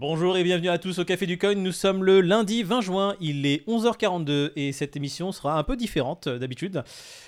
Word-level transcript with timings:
Bonjour 0.00 0.36
et 0.36 0.44
bienvenue 0.44 0.68
à 0.68 0.78
tous 0.78 1.00
au 1.00 1.04
Café 1.04 1.26
du 1.26 1.38
Coin. 1.38 1.56
Nous 1.56 1.72
sommes 1.72 2.04
le 2.04 2.20
lundi 2.20 2.62
20 2.62 2.82
juin, 2.82 3.16
il 3.20 3.44
est 3.46 3.66
11h42 3.66 4.52
et 4.54 4.70
cette 4.70 4.94
émission 4.94 5.32
sera 5.32 5.58
un 5.58 5.64
peu 5.64 5.74
différente 5.74 6.28
euh, 6.28 6.38
d'habitude. 6.38 6.84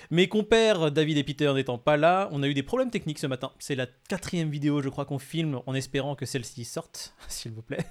Mes 0.09 0.29
compères 0.29 0.89
David 0.89 1.17
et 1.17 1.25
Peter 1.25 1.51
n'étant 1.53 1.77
pas 1.77 1.97
là, 1.97 2.29
on 2.31 2.41
a 2.43 2.47
eu 2.47 2.53
des 2.53 2.63
problèmes 2.63 2.89
techniques 2.89 3.19
ce 3.19 3.27
matin. 3.27 3.51
C'est 3.59 3.75
la 3.75 3.87
quatrième 4.07 4.49
vidéo, 4.49 4.81
je 4.81 4.87
crois, 4.87 5.03
qu'on 5.03 5.19
filme 5.19 5.59
en 5.65 5.73
espérant 5.73 6.15
que 6.15 6.25
celle-ci 6.25 6.63
sorte, 6.63 7.13
s'il 7.27 7.51
vous 7.51 7.61
plaît. 7.61 7.85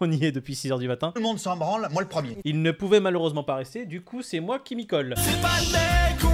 On 0.00 0.10
y 0.10 0.24
est 0.24 0.32
depuis 0.32 0.54
6h 0.54 0.78
du 0.78 0.88
matin. 0.88 1.12
Tout 1.14 1.20
le 1.20 1.26
monde 1.28 1.38
s'en 1.38 1.58
branle, 1.58 1.88
moi 1.92 2.00
le 2.00 2.08
premier. 2.08 2.38
Il 2.44 2.62
ne 2.62 2.70
pouvait 2.70 3.00
malheureusement 3.00 3.44
pas 3.44 3.56
rester, 3.56 3.84
du 3.84 4.00
coup 4.00 4.22
c'est 4.22 4.40
moi 4.40 4.58
qui 4.58 4.74
m'y 4.74 4.86
colle. 4.86 5.12
C'est 5.18 5.42
pas 5.42 5.60
les 5.60 6.33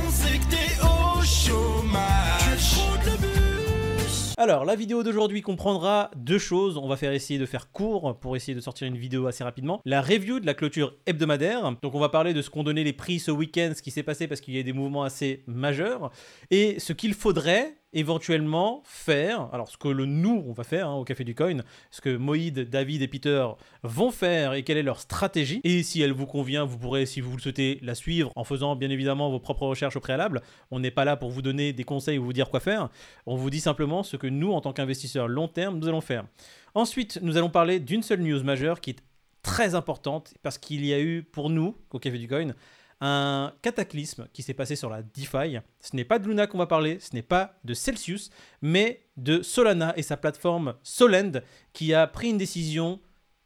Alors, 4.43 4.65
la 4.65 4.75
vidéo 4.75 5.03
d'aujourd'hui 5.03 5.43
comprendra 5.43 6.11
deux 6.17 6.39
choses. 6.39 6.79
On 6.79 6.89
va 6.89 6.97
faire 6.97 7.13
essayer 7.13 7.39
de 7.39 7.45
faire 7.45 7.71
court 7.71 8.19
pour 8.21 8.37
essayer 8.37 8.55
de 8.55 8.61
sortir 8.63 8.87
une 8.87 8.97
vidéo 8.97 9.27
assez 9.27 9.45
rapidement. 9.45 9.83
La 9.85 10.01
review 10.01 10.41
de 10.41 10.47
la 10.47 10.55
clôture 10.55 10.95
hebdomadaire. 11.05 11.77
Donc, 11.83 11.95
on 11.95 12.01
va 12.01 12.09
parler 12.09 12.33
de 12.33 12.41
ce 12.41 12.49
qu'ont 12.49 12.63
donné 12.63 12.83
les 12.83 12.95
prix 12.95 13.19
ce 13.19 13.31
week-end, 13.31 13.73
ce 13.77 13.83
qui 13.83 13.91
s'est 13.91 14.03
passé 14.03 14.29
parce 14.29 14.41
qu'il 14.41 14.57
y 14.57 14.59
a 14.59 14.63
des 14.63 14.73
mouvements 14.73 15.03
assez 15.03 15.45
majeurs. 15.47 16.11
Et 16.51 16.81
ce 16.81 16.95
qu'il 16.95 17.13
faudrait 17.13 17.80
éventuellement 17.93 18.83
faire, 18.85 19.49
alors 19.53 19.69
ce 19.69 19.77
que 19.77 19.89
le 19.89 20.07
nous 20.07 20.45
on 20.47 20.53
va 20.53 20.65
faire 20.65 20.89
hein, 20.89 20.95
au 20.95 21.05
Café 21.05 21.25
du 21.25 21.35
Coin, 21.35 21.59
ce 21.91 22.01
que 22.01 22.17
Moïd, 22.17 22.71
David 22.71 23.03
et 23.03 23.09
Peter 23.09 23.47
vont 23.83 24.11
faire 24.11 24.53
et 24.55 24.63
quelle 24.63 24.79
est 24.79 24.83
leur 24.83 25.01
stratégie. 25.01 25.61
Et 25.65 25.83
si 25.83 26.01
elle 26.01 26.13
vous 26.13 26.27
convient, 26.27 26.65
vous 26.65 26.79
pourrez, 26.79 27.07
si 27.07 27.21
vous 27.21 27.35
le 27.37 27.43
souhaitez, 27.43 27.79
la 27.83 27.95
suivre 27.95 28.33
en 28.37 28.45
faisant 28.45 28.77
bien 28.77 28.91
évidemment 28.91 29.31
vos 29.31 29.41
propres 29.41 29.67
recherches 29.67 29.97
au 29.97 30.01
préalable. 30.01 30.43
On 30.71 30.81
n'est 30.81 30.91
pas 30.91 31.05
là 31.05 31.17
pour 31.17 31.31
vous 31.31 31.43
donner 31.43 31.73
des 31.73 31.85
conseils 31.85 32.19
ou 32.19 32.25
vous 32.25 32.33
dire 32.33 32.51
quoi 32.51 32.61
faire. 32.61 32.89
On 33.27 33.37
vous 33.37 33.51
dit 33.51 33.61
simplement 33.61 34.03
ce 34.03 34.17
que 34.17 34.27
nous, 34.27 34.53
en 34.53 34.61
tant 34.61 34.73
qu'investisseurs 34.73 35.29
long 35.29 35.49
terme, 35.49 35.79
nous 35.79 35.89
allons 35.89 36.01
faire. 36.01 36.25
Ensuite, 36.75 37.19
nous 37.23 37.37
allons 37.37 37.51
parler 37.51 37.81
d'une 37.81 38.03
seule 38.03 38.21
news 38.21 38.43
majeure 38.45 38.81
qui 38.81 38.91
est 38.91 38.99
très 39.43 39.75
importante 39.75 40.35
parce 40.43 40.59
qu'il 40.59 40.85
y 40.85 40.93
a 40.93 41.01
eu 41.01 41.23
pour 41.23 41.51
nous, 41.51 41.77
au 41.91 41.99
Café 41.99 42.19
du 42.19 42.29
Coin, 42.29 42.55
un 43.01 43.53
cataclysme 43.63 44.29
qui 44.33 44.43
s'est 44.43 44.55
passé 44.55 44.77
sur 44.77 44.91
la 44.91 45.03
DeFi. 45.03 45.59
Ce 45.81 45.97
n'est 45.97 46.05
pas 46.05 46.19
de 46.19 46.29
Luna 46.29 46.47
qu'on 46.47 46.59
va 46.59 46.67
parler, 46.67 46.99
ce 47.01 47.15
n'est 47.15 47.23
pas 47.23 47.55
de 47.65 47.75
Celsius, 47.75 48.31
mais 48.63 49.07
de 49.17 49.43
Solana 49.43 49.95
et 49.97 50.03
sa 50.03 50.17
plateforme 50.17 50.75
Solend 50.83 51.41
qui 51.73 51.95
a 51.95 52.07
pris 52.07 52.31
une 52.31 52.39
décision 52.39 53.01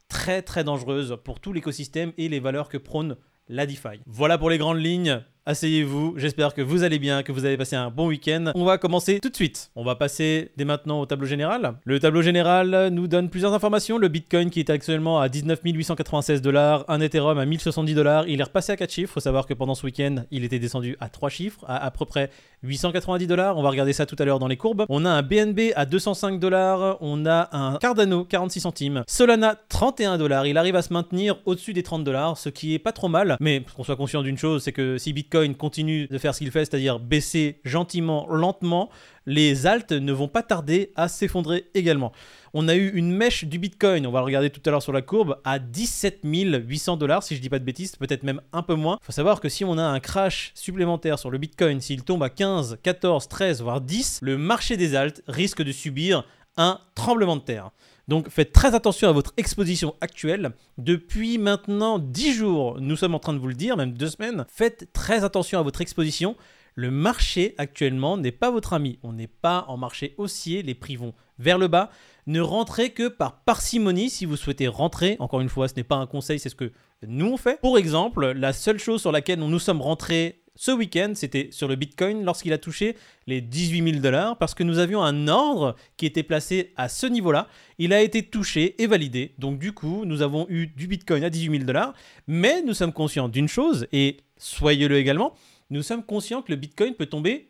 très 0.09 0.41
très 0.41 0.63
dangereuse 0.63 1.17
pour 1.23 1.39
tout 1.39 1.53
l'écosystème 1.53 2.13
et 2.17 2.29
les 2.29 2.39
valeurs 2.39 2.69
que 2.69 2.77
prône 2.77 3.17
la 3.47 3.65
DeFi. 3.65 3.99
Voilà 4.05 4.37
pour 4.37 4.49
les 4.49 4.57
grandes 4.57 4.81
lignes. 4.81 5.23
Asseyez-vous, 5.47 6.15
j'espère 6.17 6.55
que 6.55 6.63
vous 6.63 6.81
allez 6.81 6.97
bien, 6.97 7.21
que 7.21 7.31
vous 7.31 7.45
avez 7.45 7.55
passé 7.55 7.75
un 7.75 7.91
bon 7.91 8.07
week-end. 8.07 8.51
On 8.55 8.65
va 8.65 8.79
commencer 8.79 9.19
tout 9.19 9.29
de 9.29 9.35
suite. 9.35 9.69
On 9.75 9.83
va 9.83 9.93
passer 9.93 10.49
dès 10.57 10.65
maintenant 10.65 11.01
au 11.01 11.05
tableau 11.05 11.27
général. 11.27 11.75
Le 11.83 11.99
tableau 11.99 12.23
général 12.23 12.89
nous 12.91 13.07
donne 13.07 13.29
plusieurs 13.29 13.53
informations. 13.53 13.99
Le 13.99 14.07
Bitcoin 14.07 14.49
qui 14.49 14.59
est 14.59 14.71
actuellement 14.71 15.19
à 15.19 15.29
19 15.29 15.59
896 15.63 16.41
dollars, 16.41 16.83
un 16.87 16.99
Ethereum 16.99 17.37
à 17.37 17.45
1070 17.45 17.93
dollars. 17.93 18.27
Il 18.27 18.39
est 18.39 18.43
repassé 18.43 18.71
à 18.71 18.75
4 18.75 18.91
chiffres. 18.91 19.13
Faut 19.13 19.19
savoir 19.19 19.45
que 19.45 19.53
pendant 19.53 19.75
ce 19.75 19.85
week-end, 19.85 20.23
il 20.31 20.43
était 20.43 20.57
descendu 20.57 20.97
à 20.99 21.09
3 21.09 21.29
chiffres, 21.29 21.63
à 21.67 21.85
à 21.85 21.91
peu 21.91 22.05
près 22.05 22.31
890 22.63 23.27
dollars. 23.27 23.55
On 23.55 23.61
va 23.61 23.69
regarder 23.69 23.93
ça 23.93 24.07
tout 24.07 24.15
à 24.17 24.25
l'heure 24.25 24.39
dans 24.39 24.47
les 24.47 24.57
courbes. 24.57 24.85
On 24.89 25.05
a 25.05 25.11
un 25.11 25.21
BNB 25.21 25.73
à 25.75 25.85
205 25.85 26.39
dollars. 26.39 26.97
On 27.01 27.23
a 27.27 27.55
un 27.55 27.77
Cardano 27.77 28.25
46 28.25 28.61
centimes. 28.61 29.03
Solana 29.07 29.55
31 29.69 30.17
dollars. 30.17 30.47
Il 30.47 30.57
arrive 30.57 30.75
à 30.75 30.81
se 30.81 30.91
maintenir 30.91 31.35
au-dessus 31.45 31.73
des 31.73 31.83
30 31.83 32.03
dollars, 32.03 32.35
ce 32.35 32.49
qui 32.49 32.73
est 32.73 32.79
pas 32.79 32.93
trop 32.93 33.09
mal. 33.09 33.37
Mais 33.39 33.63
qu'on 33.75 33.83
soit 33.83 33.95
conscient 33.95 34.23
d'une 34.23 34.39
chose, 34.39 34.63
c'est 34.63 34.71
que 34.71 34.97
si 34.97 35.13
Bitcoin 35.13 35.34
continue 35.55 36.07
de 36.07 36.17
faire 36.17 36.33
ce 36.33 36.39
qu'il 36.39 36.51
fait, 36.51 36.65
c'est-à-dire 36.65 36.99
baisser 36.99 37.59
gentiment, 37.63 38.27
lentement, 38.29 38.89
les 39.25 39.67
altes 39.67 39.91
ne 39.91 40.11
vont 40.11 40.27
pas 40.27 40.43
tarder 40.43 40.91
à 40.95 41.07
s'effondrer 41.07 41.65
également. 41.73 42.11
On 42.53 42.67
a 42.67 42.75
eu 42.75 42.89
une 42.93 43.11
mèche 43.11 43.43
du 43.43 43.59
Bitcoin, 43.59 44.07
on 44.07 44.11
va 44.11 44.21
regarder 44.21 44.49
tout 44.49 44.61
à 44.65 44.71
l'heure 44.71 44.83
sur 44.83 44.93
la 44.93 45.01
courbe, 45.01 45.39
à 45.43 45.59
17 45.59 46.19
800 46.23 46.97
dollars, 46.97 47.23
si 47.23 47.35
je 47.35 47.41
dis 47.41 47.49
pas 47.49 47.59
de 47.59 47.65
bêtises, 47.65 47.95
peut-être 47.95 48.23
même 48.23 48.41
un 48.53 48.61
peu 48.61 48.75
moins. 48.75 48.97
Il 49.01 49.05
faut 49.05 49.11
savoir 49.11 49.41
que 49.41 49.49
si 49.49 49.65
on 49.65 49.77
a 49.77 49.83
un 49.83 49.99
crash 49.99 50.51
supplémentaire 50.55 51.19
sur 51.19 51.31
le 51.31 51.37
Bitcoin, 51.37 51.81
s'il 51.81 52.03
tombe 52.03 52.23
à 52.23 52.29
15, 52.29 52.79
14, 52.81 53.27
13, 53.27 53.61
voire 53.61 53.81
10, 53.81 54.19
le 54.21 54.37
marché 54.37 54.77
des 54.77 54.95
altes 54.95 55.21
risque 55.27 55.63
de 55.63 55.71
subir 55.71 56.23
un 56.57 56.79
tremblement 56.95 57.35
de 57.35 57.41
terre. 57.41 57.71
Donc 58.07 58.29
faites 58.29 58.53
très 58.53 58.75
attention 58.75 59.09
à 59.09 59.11
votre 59.11 59.33
exposition 59.37 59.95
actuelle. 60.01 60.51
Depuis 60.77 61.37
maintenant 61.37 61.99
10 61.99 62.33
jours, 62.33 62.77
nous 62.79 62.95
sommes 62.95 63.15
en 63.15 63.19
train 63.19 63.33
de 63.33 63.39
vous 63.39 63.47
le 63.47 63.55
dire, 63.55 63.77
même 63.77 63.93
deux 63.93 64.09
semaines, 64.09 64.45
faites 64.47 64.91
très 64.93 65.23
attention 65.23 65.59
à 65.59 65.63
votre 65.63 65.81
exposition. 65.81 66.35
Le 66.75 66.91
marché 66.91 67.55
actuellement 67.57 68.17
n'est 68.17 68.33
pas 68.33 68.51
votre 68.51 68.73
ami. 68.73 68.99
On 69.01 69.13
n'est 69.13 69.27
pas 69.27 69.65
en 69.69 69.77
marché 69.77 70.13
haussier, 70.17 70.61
les 70.61 70.75
prix 70.75 70.97
vont 70.97 71.13
vers 71.39 71.57
le 71.57 71.67
bas. 71.67 71.89
Ne 72.27 72.41
rentrez 72.41 72.91
que 72.91 73.07
par 73.07 73.43
parcimonie 73.43 74.09
si 74.09 74.25
vous 74.25 74.35
souhaitez 74.35 74.67
rentrer. 74.67 75.15
Encore 75.19 75.41
une 75.41 75.49
fois, 75.49 75.67
ce 75.67 75.75
n'est 75.75 75.83
pas 75.83 75.95
un 75.95 76.05
conseil, 76.05 76.37
c'est 76.37 76.49
ce 76.49 76.55
que 76.55 76.71
nous 77.07 77.27
on 77.27 77.37
fait. 77.37 77.59
Pour 77.61 77.77
exemple, 77.77 78.31
la 78.31 78.51
seule 78.51 78.77
chose 78.77 79.01
sur 79.01 79.11
laquelle 79.11 79.39
nous 79.39 79.59
sommes 79.59 79.81
rentrés 79.81 80.43
ce 80.55 80.71
week-end, 80.71 81.11
c'était 81.15 81.49
sur 81.51 81.67
le 81.67 81.75
Bitcoin 81.75 82.23
lorsqu'il 82.23 82.53
a 82.53 82.57
touché 82.57 82.95
les 83.27 83.41
18 83.41 83.91
000 83.91 84.01
dollars 84.01 84.37
parce 84.37 84.53
que 84.53 84.63
nous 84.63 84.79
avions 84.79 85.03
un 85.03 85.27
ordre 85.27 85.75
qui 85.97 86.05
était 86.05 86.23
placé 86.23 86.71
à 86.77 86.87
ce 86.87 87.07
niveau-là. 87.07 87.47
Il 87.77 87.91
a 87.91 88.01
été 88.01 88.23
touché 88.23 88.81
et 88.81 88.87
validé. 88.87 89.33
Donc 89.37 89.59
du 89.59 89.73
coup, 89.73 90.05
nous 90.05 90.21
avons 90.21 90.45
eu 90.49 90.67
du 90.67 90.87
Bitcoin 90.87 91.23
à 91.25 91.29
18 91.29 91.51
000 91.51 91.63
dollars. 91.65 91.93
Mais 92.27 92.61
nous 92.61 92.73
sommes 92.73 92.93
conscients 92.93 93.27
d'une 93.27 93.49
chose, 93.49 93.87
et 93.91 94.17
soyez-le 94.37 94.97
également, 94.97 95.33
nous 95.69 95.83
sommes 95.83 96.03
conscients 96.03 96.41
que 96.41 96.51
le 96.51 96.57
Bitcoin 96.57 96.93
peut 96.93 97.07
tomber 97.07 97.49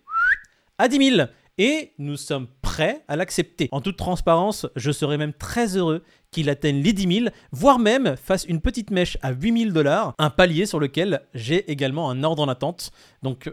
à 0.78 0.88
10 0.88 1.16
000. 1.16 1.28
Et 1.58 1.94
nous 2.00 2.18
sommes 2.18 2.48
prêts 2.62 3.06
à 3.08 3.16
l'accepter. 3.16 3.70
En 3.72 3.80
toute 3.80 3.96
transparence, 3.96 4.68
je 4.76 4.92
serais 4.92 5.18
même 5.18 5.32
très 5.32 5.78
heureux 5.78 6.04
qu'il 6.36 6.50
atteigne 6.50 6.82
les 6.82 6.92
10 6.92 7.20
000, 7.22 7.28
voire 7.54 7.80
même 7.80 8.18
fasse 8.18 8.44
une 8.44 8.60
petite 8.60 8.92
mèche 8.92 9.18
à 9.22 9.32
8 9.32 9.58
000 9.58 9.72
dollars, 9.72 10.14
un 10.18 10.30
palier 10.30 10.66
sur 10.66 10.82
lequel 10.82 11.22
j'ai 11.34 11.72
également 11.72 12.10
un 12.10 12.24
ordre 12.24 12.44
en 12.44 12.50
attente. 12.50 12.92
Donc 13.24 13.50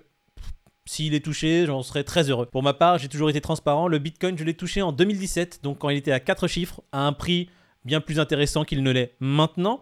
s'il 0.85 1.15
est 1.15 1.25
touché, 1.25 1.65
j'en 1.65 1.83
serais 1.83 2.03
très 2.03 2.29
heureux. 2.29 2.47
Pour 2.47 2.65
ma 2.65 2.75
part, 2.75 2.99
j'ai 2.99 3.09
toujours 3.09 3.31
été 3.31 3.41
transparent. 3.41 3.87
Le 3.87 4.01
Bitcoin, 4.01 4.37
je 4.37 4.43
l'ai 4.43 4.55
touché 4.55 4.83
en 4.83 4.91
2017, 4.91 5.61
donc 5.63 5.79
quand 5.79 5.91
il 5.91 5.97
était 5.97 6.11
à 6.11 6.19
4 6.19 6.49
chiffres, 6.49 6.83
à 6.91 7.07
un 7.07 7.13
prix 7.13 7.49
bien 7.85 8.01
plus 8.01 8.19
intéressant 8.19 8.65
qu'il 8.65 8.83
ne 8.83 8.91
l'est 8.91 9.15
maintenant. 9.21 9.81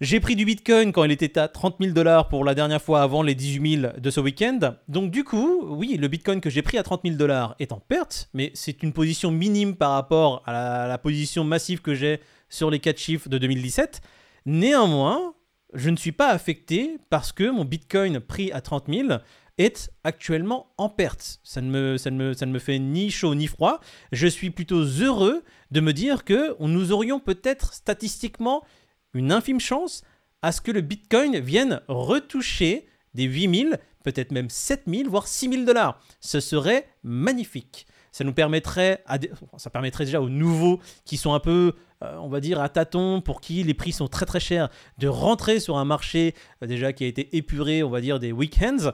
J'ai 0.00 0.18
pris 0.18 0.34
du 0.34 0.46
Bitcoin 0.46 0.92
quand 0.92 1.04
il 1.04 1.10
était 1.12 1.38
à 1.38 1.46
30 1.46 1.76
000 1.78 1.92
dollars 1.92 2.30
pour 2.30 2.42
la 2.42 2.54
dernière 2.54 2.80
fois 2.80 3.02
avant 3.02 3.22
les 3.22 3.34
18 3.34 3.80
000 3.82 3.92
de 3.98 4.10
ce 4.10 4.18
week-end. 4.18 4.58
Donc 4.88 5.10
du 5.10 5.24
coup, 5.24 5.60
oui, 5.62 5.98
le 5.98 6.08
Bitcoin 6.08 6.40
que 6.40 6.48
j'ai 6.48 6.62
pris 6.62 6.78
à 6.78 6.82
30 6.82 7.02
000 7.04 7.16
dollars 7.16 7.54
est 7.58 7.70
en 7.70 7.80
perte, 7.80 8.30
mais 8.32 8.50
c'est 8.54 8.82
une 8.82 8.94
position 8.94 9.30
minime 9.30 9.76
par 9.76 9.90
rapport 9.90 10.42
à 10.46 10.86
la, 10.88 10.96
position 10.96 11.44
massive 11.44 11.82
que 11.82 11.92
j'ai 11.92 12.20
sur 12.48 12.70
les 12.70 12.78
4 12.78 12.98
chiffres 12.98 13.28
de 13.28 13.36
2017. 13.36 14.00
Néanmoins, 14.46 15.34
je 15.74 15.90
ne 15.90 15.96
suis 15.96 16.12
pas 16.12 16.30
affecté 16.30 16.96
parce 17.10 17.30
que 17.32 17.50
mon 17.50 17.66
Bitcoin 17.66 18.20
pris 18.20 18.50
à 18.52 18.62
30 18.62 18.86
000 18.88 19.08
est 19.58 19.90
actuellement 20.04 20.72
en 20.78 20.88
perte. 20.88 21.40
Ça 21.42 21.60
ne, 21.60 21.68
me, 21.68 21.98
ça, 21.98 22.10
ne 22.10 22.16
me, 22.16 22.32
ça 22.32 22.46
ne 22.46 22.52
me 22.52 22.58
fait 22.58 22.78
ni 22.78 23.10
chaud 23.10 23.34
ni 23.34 23.46
froid. 23.46 23.80
Je 24.12 24.26
suis 24.26 24.48
plutôt 24.48 24.82
heureux 24.82 25.44
de 25.70 25.80
me 25.80 25.92
dire 25.92 26.24
que 26.24 26.56
nous 26.58 26.90
aurions 26.90 27.20
peut-être 27.20 27.74
statistiquement 27.74 28.64
une 29.14 29.32
infime 29.32 29.60
chance 29.60 30.02
à 30.42 30.52
ce 30.52 30.60
que 30.60 30.70
le 30.70 30.80
Bitcoin 30.80 31.38
vienne 31.38 31.80
retoucher 31.88 32.86
des 33.14 33.24
8000, 33.24 33.78
peut-être 34.04 34.32
même 34.32 34.48
7000, 34.48 35.08
voire 35.08 35.26
6000 35.26 35.64
dollars. 35.64 36.00
Ce 36.20 36.40
serait 36.40 36.86
magnifique. 37.02 37.86
Ça 38.12 38.24
nous 38.24 38.32
permettrait, 38.32 39.02
à 39.06 39.18
ça 39.56 39.70
permettrait 39.70 40.04
déjà 40.04 40.20
aux 40.20 40.28
nouveaux 40.28 40.80
qui 41.04 41.16
sont 41.16 41.32
un 41.32 41.38
peu, 41.38 41.74
euh, 42.02 42.16
on 42.18 42.28
va 42.28 42.40
dire, 42.40 42.60
à 42.60 42.68
tâtons, 42.68 43.20
pour 43.20 43.40
qui 43.40 43.62
les 43.62 43.74
prix 43.74 43.92
sont 43.92 44.08
très 44.08 44.26
très 44.26 44.40
chers, 44.40 44.68
de 44.98 45.06
rentrer 45.06 45.60
sur 45.60 45.78
un 45.78 45.84
marché 45.84 46.34
euh, 46.62 46.66
déjà 46.66 46.92
qui 46.92 47.04
a 47.04 47.06
été 47.06 47.36
épuré, 47.36 47.82
on 47.84 47.90
va 47.90 48.00
dire, 48.00 48.18
des 48.18 48.32
weekends. 48.32 48.92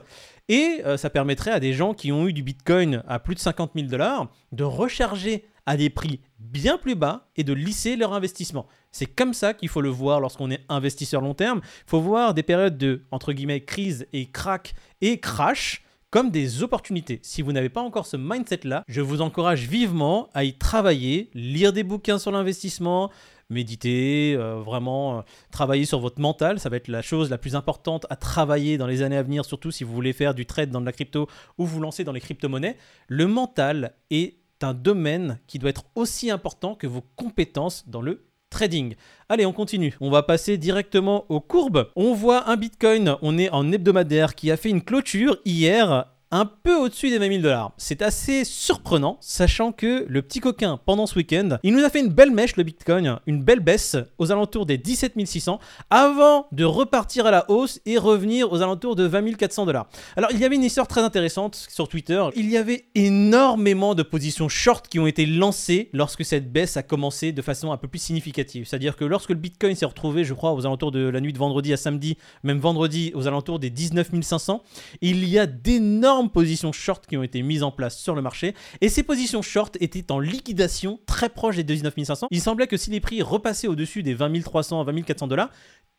Et 0.49 0.81
euh, 0.85 0.97
ça 0.97 1.09
permettrait 1.09 1.51
à 1.51 1.59
des 1.59 1.73
gens 1.73 1.93
qui 1.93 2.11
ont 2.11 2.27
eu 2.27 2.33
du 2.33 2.43
Bitcoin 2.43 3.03
à 3.07 3.19
plus 3.19 3.33
de 3.33 3.39
50 3.39 3.71
000 3.75 3.87
dollars 3.87 4.29
de 4.51 4.63
recharger 4.63 5.45
à 5.65 5.77
des 5.77 5.89
prix 5.89 6.21
bien 6.39 6.77
plus 6.77 6.95
bas 6.95 7.27
et 7.35 7.43
de 7.43 7.53
lisser 7.53 7.95
leur 7.95 8.13
investissement. 8.13 8.67
C'est 8.91 9.05
comme 9.05 9.33
ça 9.33 9.53
qu'il 9.53 9.69
faut 9.69 9.81
le 9.81 9.89
voir 9.89 10.19
lorsqu'on 10.19 10.51
est 10.51 10.63
investisseur 10.69 11.21
long 11.21 11.33
terme. 11.33 11.61
Il 11.63 11.89
faut 11.89 12.01
voir 12.01 12.33
des 12.33 12.43
périodes 12.43 12.77
de, 12.77 13.03
entre 13.11 13.33
guillemets, 13.33 13.61
crise 13.61 14.07
et 14.13 14.27
crack 14.27 14.73
et 15.01 15.19
crash 15.19 15.83
comme 16.09 16.31
des 16.31 16.63
opportunités. 16.63 17.19
Si 17.21 17.41
vous 17.41 17.51
n'avez 17.51 17.69
pas 17.69 17.81
encore 17.81 18.05
ce 18.05 18.17
mindset-là, 18.17 18.83
je 18.87 19.01
vous 19.01 19.21
encourage 19.21 19.67
vivement 19.67 20.29
à 20.33 20.45
y 20.45 20.53
travailler, 20.53 21.29
lire 21.33 21.73
des 21.73 21.83
bouquins 21.83 22.17
sur 22.17 22.31
l'investissement, 22.31 23.11
méditer, 23.49 24.35
euh, 24.35 24.55
vraiment 24.55 25.19
euh, 25.19 25.21
travailler 25.51 25.85
sur 25.85 25.99
votre 25.99 26.21
mental. 26.21 26.59
Ça 26.59 26.69
va 26.69 26.77
être 26.77 26.87
la 26.87 27.01
chose 27.01 27.29
la 27.29 27.37
plus 27.37 27.55
importante 27.55 28.05
à 28.09 28.15
travailler 28.15 28.77
dans 28.77 28.87
les 28.87 29.01
années 29.01 29.17
à 29.17 29.23
venir, 29.23 29.45
surtout 29.45 29.71
si 29.71 29.83
vous 29.83 29.93
voulez 29.93 30.13
faire 30.13 30.33
du 30.33 30.45
trade 30.45 30.69
dans 30.69 30.81
de 30.81 30.85
la 30.85 30.91
crypto 30.91 31.27
ou 31.57 31.65
vous 31.65 31.81
lancer 31.81 32.03
dans 32.03 32.13
les 32.13 32.21
crypto-monnaies. 32.21 32.77
Le 33.07 33.27
mental 33.27 33.93
est 34.09 34.37
un 34.61 34.73
domaine 34.73 35.39
qui 35.47 35.59
doit 35.59 35.69
être 35.69 35.85
aussi 35.95 36.31
important 36.31 36.75
que 36.75 36.87
vos 36.87 37.03
compétences 37.15 37.87
dans 37.87 38.01
le 38.01 38.27
trading. 38.49 38.95
Allez, 39.29 39.45
on 39.45 39.53
continue. 39.53 39.95
On 40.01 40.09
va 40.09 40.23
passer 40.23 40.57
directement 40.57 41.25
aux 41.29 41.41
courbes. 41.41 41.89
On 41.95 42.13
voit 42.13 42.49
un 42.49 42.55
Bitcoin, 42.55 43.15
on 43.21 43.37
est 43.37 43.49
en 43.49 43.71
hebdomadaire, 43.71 44.35
qui 44.35 44.51
a 44.51 44.57
fait 44.57 44.69
une 44.69 44.83
clôture 44.83 45.37
hier 45.45 46.05
un 46.31 46.45
peu 46.45 46.75
au-dessus 46.75 47.09
des 47.09 47.19
20 47.19 47.29
000 47.29 47.41
dollars. 47.41 47.71
C'est 47.77 48.01
assez 48.01 48.43
surprenant, 48.43 49.17
sachant 49.21 49.71
que 49.71 50.05
le 50.07 50.21
petit 50.21 50.39
coquin, 50.39 50.77
pendant 50.85 51.05
ce 51.05 51.15
week-end, 51.15 51.57
il 51.63 51.73
nous 51.73 51.83
a 51.83 51.89
fait 51.89 52.01
une 52.01 52.09
belle 52.09 52.31
mèche, 52.31 52.57
le 52.57 52.63
Bitcoin, 52.63 53.19
une 53.27 53.41
belle 53.41 53.61
baisse 53.61 53.95
aux 54.17 54.31
alentours 54.31 54.65
des 54.65 54.77
17 54.77 55.13
600, 55.25 55.59
avant 55.89 56.47
de 56.51 56.65
repartir 56.65 57.25
à 57.25 57.31
la 57.31 57.49
hausse 57.49 57.79
et 57.85 57.97
revenir 57.97 58.51
aux 58.51 58.61
alentours 58.61 58.95
de 58.95 59.05
20 59.05 59.33
400 59.33 59.65
dollars. 59.65 59.87
Alors, 60.15 60.31
il 60.31 60.39
y 60.39 60.45
avait 60.45 60.55
une 60.55 60.63
histoire 60.63 60.87
très 60.87 61.01
intéressante 61.01 61.55
sur 61.69 61.87
Twitter. 61.87 62.23
Il 62.35 62.49
y 62.49 62.57
avait 62.57 62.85
énormément 62.95 63.95
de 63.95 64.03
positions 64.03 64.49
short 64.49 64.87
qui 64.87 64.99
ont 64.99 65.07
été 65.07 65.25
lancées 65.25 65.89
lorsque 65.93 66.25
cette 66.25 66.51
baisse 66.51 66.77
a 66.77 66.83
commencé 66.83 67.31
de 67.31 67.41
façon 67.41 67.71
un 67.71 67.77
peu 67.77 67.87
plus 67.87 67.99
significative. 67.99 68.65
C'est-à-dire 68.67 68.95
que 68.97 69.05
lorsque 69.05 69.29
le 69.29 69.35
Bitcoin 69.35 69.75
s'est 69.75 69.85
retrouvé, 69.85 70.23
je 70.23 70.33
crois, 70.33 70.53
aux 70.53 70.65
alentours 70.65 70.91
de 70.91 71.07
la 71.07 71.21
nuit 71.21 71.33
de 71.33 71.37
vendredi 71.37 71.71
à 71.73 71.77
samedi, 71.77 72.17
même 72.43 72.59
vendredi 72.59 73.11
aux 73.15 73.27
alentours 73.27 73.59
des 73.59 73.69
19 73.69 74.09
500, 74.21 74.63
il 75.01 75.27
y 75.27 75.39
a 75.39 75.45
d'énormes 75.45 76.16
positions 76.25 76.71
short 76.71 77.05
qui 77.05 77.17
ont 77.17 77.23
été 77.23 77.41
mises 77.43 77.63
en 77.63 77.71
place 77.71 77.99
sur 77.99 78.15
le 78.15 78.21
marché. 78.21 78.55
Et 78.81 78.89
ces 78.89 79.03
positions 79.03 79.41
short 79.41 79.77
étaient 79.79 80.11
en 80.11 80.19
liquidation 80.19 80.99
très 81.05 81.29
proche 81.29 81.57
des 81.57 81.63
19 81.63 81.93
500. 82.03 82.27
Il 82.31 82.41
semblait 82.41 82.67
que 82.67 82.77
si 82.77 82.89
les 82.89 82.99
prix 82.99 83.21
repassaient 83.21 83.67
au-dessus 83.67 84.01
des 84.01 84.13
20 84.13 84.41
300, 84.41 84.83
20 84.83 85.01
400 85.03 85.27
dollars, 85.27 85.51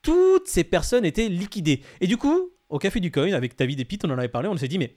toutes 0.03 0.49
ces 0.49 0.65
personnes 0.65 1.05
étaient 1.05 1.29
liquidées. 1.29 1.83
Et 2.01 2.07
du 2.07 2.17
coup, 2.17 2.51
au 2.69 2.79
Café 2.79 3.01
du 3.01 3.11
Coin, 3.11 3.33
avec 3.33 3.57
David 3.57 3.81
et 3.81 3.85
Pete, 3.85 4.05
on 4.05 4.11
en 4.11 4.19
avait 4.19 4.29
parlé, 4.29 4.49
on 4.49 4.57
s'est 4.57 4.69
dit, 4.69 4.79
mais 4.79 4.97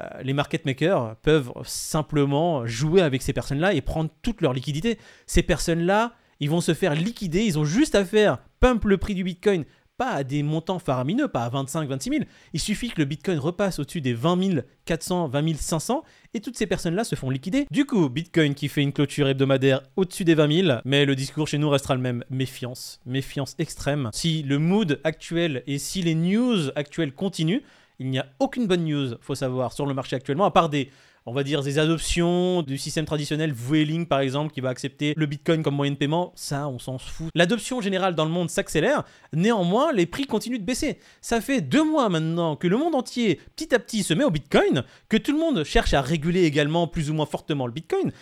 euh, 0.00 0.04
les 0.22 0.32
market 0.32 0.64
makers 0.66 1.16
peuvent 1.22 1.52
simplement 1.64 2.66
jouer 2.66 3.00
avec 3.00 3.22
ces 3.22 3.32
personnes-là 3.32 3.74
et 3.74 3.80
prendre 3.80 4.10
toute 4.22 4.40
leur 4.40 4.52
liquidité. 4.52 4.98
Ces 5.26 5.42
personnes-là, 5.42 6.14
ils 6.40 6.50
vont 6.50 6.60
se 6.60 6.74
faire 6.74 6.94
liquider, 6.94 7.44
ils 7.44 7.58
ont 7.58 7.64
juste 7.64 7.94
à 7.94 8.04
faire 8.04 8.38
pump 8.60 8.84
le 8.84 8.98
prix 8.98 9.14
du 9.14 9.24
Bitcoin 9.24 9.64
pas 9.96 10.10
à 10.10 10.24
des 10.24 10.42
montants 10.42 10.78
faramineux, 10.78 11.28
pas 11.28 11.44
à 11.44 11.48
25, 11.48 11.88
26 11.88 12.10
000. 12.10 12.24
Il 12.52 12.60
suffit 12.60 12.90
que 12.90 12.98
le 12.98 13.04
Bitcoin 13.04 13.38
repasse 13.38 13.78
au-dessus 13.78 14.00
des 14.00 14.12
20 14.12 14.62
400, 14.84 15.28
20 15.28 15.56
500 15.56 16.04
et 16.34 16.40
toutes 16.40 16.56
ces 16.56 16.66
personnes-là 16.66 17.04
se 17.04 17.14
font 17.14 17.30
liquider. 17.30 17.66
Du 17.70 17.86
coup, 17.86 18.08
Bitcoin 18.08 18.54
qui 18.54 18.68
fait 18.68 18.82
une 18.82 18.92
clôture 18.92 19.28
hebdomadaire 19.28 19.82
au-dessus 19.96 20.24
des 20.24 20.34
20 20.34 20.64
000, 20.64 20.78
mais 20.84 21.04
le 21.04 21.14
discours 21.16 21.48
chez 21.48 21.58
nous 21.58 21.70
restera 21.70 21.94
le 21.94 22.00
même. 22.00 22.24
Méfiance, 22.30 23.00
méfiance 23.06 23.54
extrême. 23.58 24.10
Si 24.12 24.42
le 24.42 24.58
mood 24.58 25.00
actuel 25.04 25.62
et 25.66 25.78
si 25.78 26.02
les 26.02 26.14
news 26.14 26.70
actuelles 26.76 27.12
continuent, 27.12 27.62
il 27.98 28.10
n'y 28.10 28.18
a 28.18 28.26
aucune 28.40 28.66
bonne 28.66 28.84
news, 28.84 29.14
faut 29.20 29.34
savoir, 29.34 29.72
sur 29.72 29.86
le 29.86 29.94
marché 29.94 30.16
actuellement, 30.16 30.44
à 30.44 30.50
part 30.50 30.68
des 30.68 30.90
on 31.26 31.32
va 31.32 31.42
dire, 31.42 31.62
des 31.62 31.78
adoptions 31.78 32.62
du 32.62 32.78
système 32.78 33.04
traditionnel, 33.04 33.52
Vueling 33.52 34.06
par 34.06 34.20
exemple, 34.20 34.54
qui 34.54 34.60
va 34.60 34.68
accepter 34.68 35.12
le 35.16 35.26
Bitcoin 35.26 35.62
comme 35.62 35.74
moyen 35.74 35.92
de 35.92 35.96
paiement, 35.96 36.32
ça, 36.36 36.68
on 36.68 36.78
s'en 36.78 36.98
fout. 36.98 37.30
L'adoption 37.34 37.80
générale 37.80 38.14
dans 38.14 38.24
le 38.24 38.30
monde 38.30 38.48
s'accélère, 38.48 39.04
néanmoins, 39.32 39.92
les 39.92 40.06
prix 40.06 40.26
continuent 40.26 40.60
de 40.60 40.64
baisser. 40.64 40.98
Ça 41.20 41.40
fait 41.40 41.60
deux 41.60 41.84
mois 41.84 42.08
maintenant 42.08 42.54
que 42.54 42.68
le 42.68 42.76
monde 42.76 42.94
entier, 42.94 43.40
petit 43.56 43.74
à 43.74 43.78
petit, 43.78 44.04
se 44.04 44.14
met 44.14 44.24
au 44.24 44.30
Bitcoin, 44.30 44.84
que 45.08 45.16
tout 45.16 45.32
le 45.32 45.38
monde 45.38 45.64
cherche 45.64 45.94
à 45.94 46.00
réguler 46.00 46.44
également 46.44 46.86
plus 46.86 47.10
ou 47.10 47.14
moins 47.14 47.26
fortement 47.26 47.66
le 47.66 47.72
Bitcoin. 47.72 48.12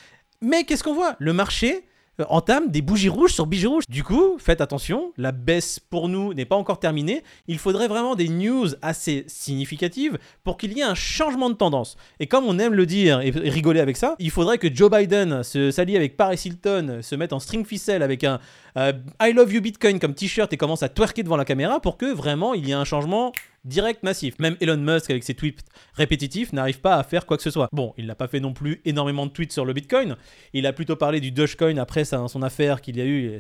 Mais 0.41 0.65
qu'est-ce 0.65 0.83
qu'on 0.83 0.95
voit? 0.95 1.17
Le 1.19 1.33
marché 1.33 1.85
entame 2.29 2.71
des 2.71 2.83
bougies 2.83 3.09
rouges 3.09 3.33
sur 3.33 3.47
bougies 3.47 3.67
rouges. 3.67 3.85
Du 3.89 4.05
coup, 4.05 4.37
faites 4.39 4.61
attention, 4.61 5.13
la 5.17 5.33
baisse 5.33 5.81
pour 5.81 6.09
nous 6.09 6.35
n'est 6.35 6.45
pas 6.45 6.57
encore 6.57 6.79
terminée. 6.79 7.23
Il 7.49 7.59
faudrait 7.59 7.89
vraiment 7.89 8.15
des 8.15 8.29
news 8.29 8.69
assez 8.83 9.25
significatives 9.27 10.19
pour 10.43 10.57
qu'il 10.57 10.73
y 10.73 10.81
ait 10.81 10.85
un 10.85 10.95
changement 10.95 11.51
de 11.51 11.55
tendance. 11.55 11.97
Et 12.21 12.27
comme 12.27 12.45
on 12.45 12.59
aime 12.59 12.75
le 12.75 12.87
dire 12.87 13.21
et 13.21 13.31
rigoler 13.31 13.81
avec 13.81 13.97
ça, 13.97 14.15
il 14.19 14.31
faudrait 14.31 14.59
que 14.59 14.73
Joe 14.73 14.91
Biden 14.91 15.43
se 15.43 15.71
s'allie 15.71 15.97
avec 15.97 16.17
Paris 16.17 16.41
Hilton, 16.45 17.01
se 17.03 17.15
mette 17.15 17.33
en 17.33 17.41
string 17.41 17.67
ficelle 17.67 18.03
avec 18.03 18.25
un 18.25 18.41
euh, 18.77 18.93
I 19.21 19.33
love 19.33 19.53
you 19.53 19.61
Bitcoin 19.61 20.01
comme 20.01 20.15
t-shirt 20.15 20.53
et 20.53 20.57
commence 20.57 20.83
à 20.83 20.89
twerker 20.89 21.23
devant 21.23 21.37
la 21.37 21.45
caméra 21.45 21.81
pour 21.81 21.97
que 21.97 22.13
vraiment 22.13 22.55
il 22.55 22.67
y 22.67 22.73
ait 22.73 22.75
un 22.75 22.85
changement 22.85 23.33
direct 23.65 24.03
massif. 24.03 24.39
Même 24.39 24.57
Elon 24.61 24.77
Musk, 24.77 25.11
avec 25.11 25.25
ses 25.25 25.35
tweets 25.35 25.65
répétitifs, 25.95 26.53
n'arrive 26.53 26.81
pas 26.81 26.97
à 26.97 27.03
faire 27.03 27.27
quoi 27.27 27.37
que 27.37 27.43
ce 27.43 27.51
soit. 27.51 27.69
Bon, 27.73 27.95
il 27.97 28.07
n'a 28.07 28.15
pas 28.15 28.29
fait 28.29 28.41
non 28.41 28.53
plus 28.53 28.81
énormément 28.85 29.27
de 29.27 29.31
tweets 29.31 29.53
sur 29.53 29.65
le 29.65 29.73
Bitcoin. 29.73 30.17
Il 30.53 30.67
a 30.67 30.73
plutôt 30.73 30.97
parlé 30.97 31.21
du 31.21 31.31
Dogecoin 31.31 31.79
après 31.79 32.05
son 32.05 32.43
affaire 32.43 32.81
qu'il 32.81 32.97
y 32.97 33.01
a 33.01 33.07
eu. 33.07 33.39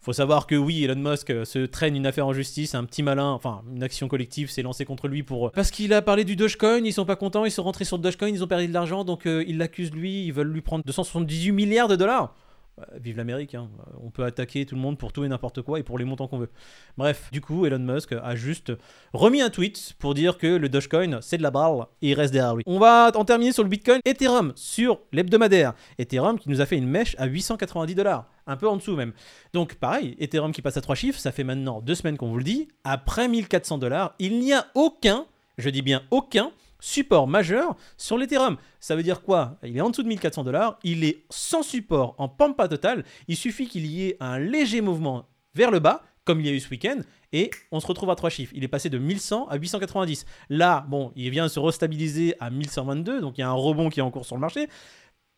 Faut 0.00 0.12
savoir 0.12 0.46
que 0.46 0.54
oui, 0.54 0.84
Elon 0.84 1.10
Musk 1.10 1.30
euh, 1.30 1.44
se 1.44 1.58
traîne 1.66 1.96
une 1.96 2.06
affaire 2.06 2.26
en 2.26 2.32
justice, 2.32 2.76
un 2.76 2.84
petit 2.84 3.02
malin, 3.02 3.30
enfin 3.30 3.62
une 3.74 3.82
action 3.82 4.06
collective 4.06 4.48
s'est 4.48 4.62
lancée 4.62 4.84
contre 4.84 5.08
lui 5.08 5.24
pour 5.24 5.50
parce 5.50 5.72
qu'il 5.72 5.92
a 5.92 6.02
parlé 6.02 6.24
du 6.24 6.36
Dogecoin, 6.36 6.84
ils 6.84 6.92
sont 6.92 7.04
pas 7.04 7.16
contents, 7.16 7.44
ils 7.44 7.50
sont 7.50 7.64
rentrés 7.64 7.84
sur 7.84 7.96
le 7.96 8.02
Dogecoin, 8.02 8.28
ils 8.28 8.44
ont 8.44 8.46
perdu 8.46 8.68
de 8.68 8.72
l'argent, 8.72 9.02
donc 9.04 9.26
euh, 9.26 9.44
ils 9.48 9.58
l'accusent 9.58 9.92
lui, 9.92 10.24
ils 10.24 10.32
veulent 10.32 10.52
lui 10.52 10.60
prendre 10.60 10.84
278 10.84 11.50
milliards 11.50 11.88
de 11.88 11.96
dollars. 11.96 12.32
Euh, 12.78 12.98
vive 13.00 13.16
l'Amérique, 13.16 13.54
hein. 13.54 13.68
on 14.02 14.10
peut 14.10 14.24
attaquer 14.24 14.66
tout 14.66 14.74
le 14.74 14.80
monde 14.80 14.98
pour 14.98 15.12
tout 15.12 15.24
et 15.24 15.28
n'importe 15.28 15.62
quoi 15.62 15.78
et 15.78 15.82
pour 15.82 15.98
les 15.98 16.04
montants 16.04 16.28
qu'on 16.28 16.38
veut. 16.38 16.50
Bref, 16.96 17.28
du 17.32 17.40
coup, 17.40 17.66
Elon 17.66 17.78
Musk 17.78 18.12
a 18.12 18.36
juste 18.36 18.72
remis 19.12 19.40
un 19.40 19.50
tweet 19.50 19.94
pour 19.98 20.14
dire 20.14 20.38
que 20.38 20.46
le 20.46 20.68
Dogecoin 20.68 21.20
c'est 21.20 21.38
de 21.38 21.42
la 21.42 21.50
balle 21.50 21.86
et 22.02 22.10
il 22.10 22.14
reste 22.14 22.32
derrière 22.32 22.56
lui. 22.56 22.64
On 22.66 22.78
va 22.78 23.10
en 23.14 23.24
terminer 23.24 23.52
sur 23.52 23.62
le 23.62 23.68
Bitcoin 23.68 24.00
Ethereum, 24.04 24.52
sur 24.56 25.00
l'hebdomadaire. 25.12 25.74
Ethereum 25.98 26.38
qui 26.38 26.48
nous 26.50 26.60
a 26.60 26.66
fait 26.66 26.76
une 26.76 26.88
mèche 26.88 27.14
à 27.18 27.26
890 27.26 27.94
dollars, 27.94 28.26
un 28.46 28.56
peu 28.56 28.68
en 28.68 28.76
dessous 28.76 28.96
même. 28.96 29.12
Donc 29.52 29.74
pareil, 29.76 30.16
Ethereum 30.18 30.52
qui 30.52 30.62
passe 30.62 30.76
à 30.76 30.80
trois 30.80 30.94
chiffres, 30.94 31.18
ça 31.18 31.32
fait 31.32 31.44
maintenant 31.44 31.80
deux 31.80 31.94
semaines 31.94 32.16
qu'on 32.16 32.28
vous 32.28 32.38
le 32.38 32.44
dit. 32.44 32.68
Après 32.84 33.28
1400 33.28 33.78
dollars, 33.78 34.14
il 34.18 34.38
n'y 34.40 34.52
a 34.52 34.66
aucun, 34.74 35.26
je 35.56 35.70
dis 35.70 35.82
bien 35.82 36.02
aucun, 36.10 36.50
support 36.80 37.28
majeur 37.28 37.76
sur 37.96 38.18
l'Ethereum. 38.18 38.56
Ça 38.80 38.96
veut 38.96 39.02
dire 39.02 39.22
quoi? 39.22 39.58
Il 39.62 39.76
est 39.76 39.80
en 39.80 39.90
dessous 39.90 40.02
de 40.02 40.08
1400 40.08 40.44
dollars, 40.44 40.78
il 40.82 41.04
est 41.04 41.24
sans 41.30 41.62
support 41.62 42.14
en 42.18 42.28
pampa 42.28 42.68
total, 42.68 43.04
il 43.26 43.36
suffit 43.36 43.66
qu'il 43.66 43.86
y 43.86 44.08
ait 44.08 44.16
un 44.20 44.38
léger 44.38 44.80
mouvement 44.80 45.28
vers 45.54 45.70
le 45.70 45.80
bas, 45.80 46.02
comme 46.24 46.40
il 46.40 46.46
y 46.46 46.50
a 46.50 46.52
eu 46.52 46.60
ce 46.60 46.68
week-end, 46.68 46.98
et 47.32 47.50
on 47.72 47.80
se 47.80 47.86
retrouve 47.86 48.10
à 48.10 48.14
trois 48.14 48.30
chiffres. 48.30 48.52
Il 48.54 48.62
est 48.62 48.68
passé 48.68 48.90
de 48.90 48.98
1100 48.98 49.48
à 49.48 49.56
890. 49.56 50.26
Là, 50.50 50.84
bon, 50.88 51.12
il 51.16 51.30
vient 51.30 51.48
se 51.48 51.58
restabiliser 51.58 52.34
à 52.38 52.50
1122, 52.50 53.20
donc 53.20 53.38
il 53.38 53.40
y 53.40 53.44
a 53.44 53.48
un 53.48 53.52
rebond 53.52 53.88
qui 53.88 54.00
est 54.00 54.02
en 54.02 54.10
cours 54.10 54.26
sur 54.26 54.36
le 54.36 54.40
marché. 54.40 54.68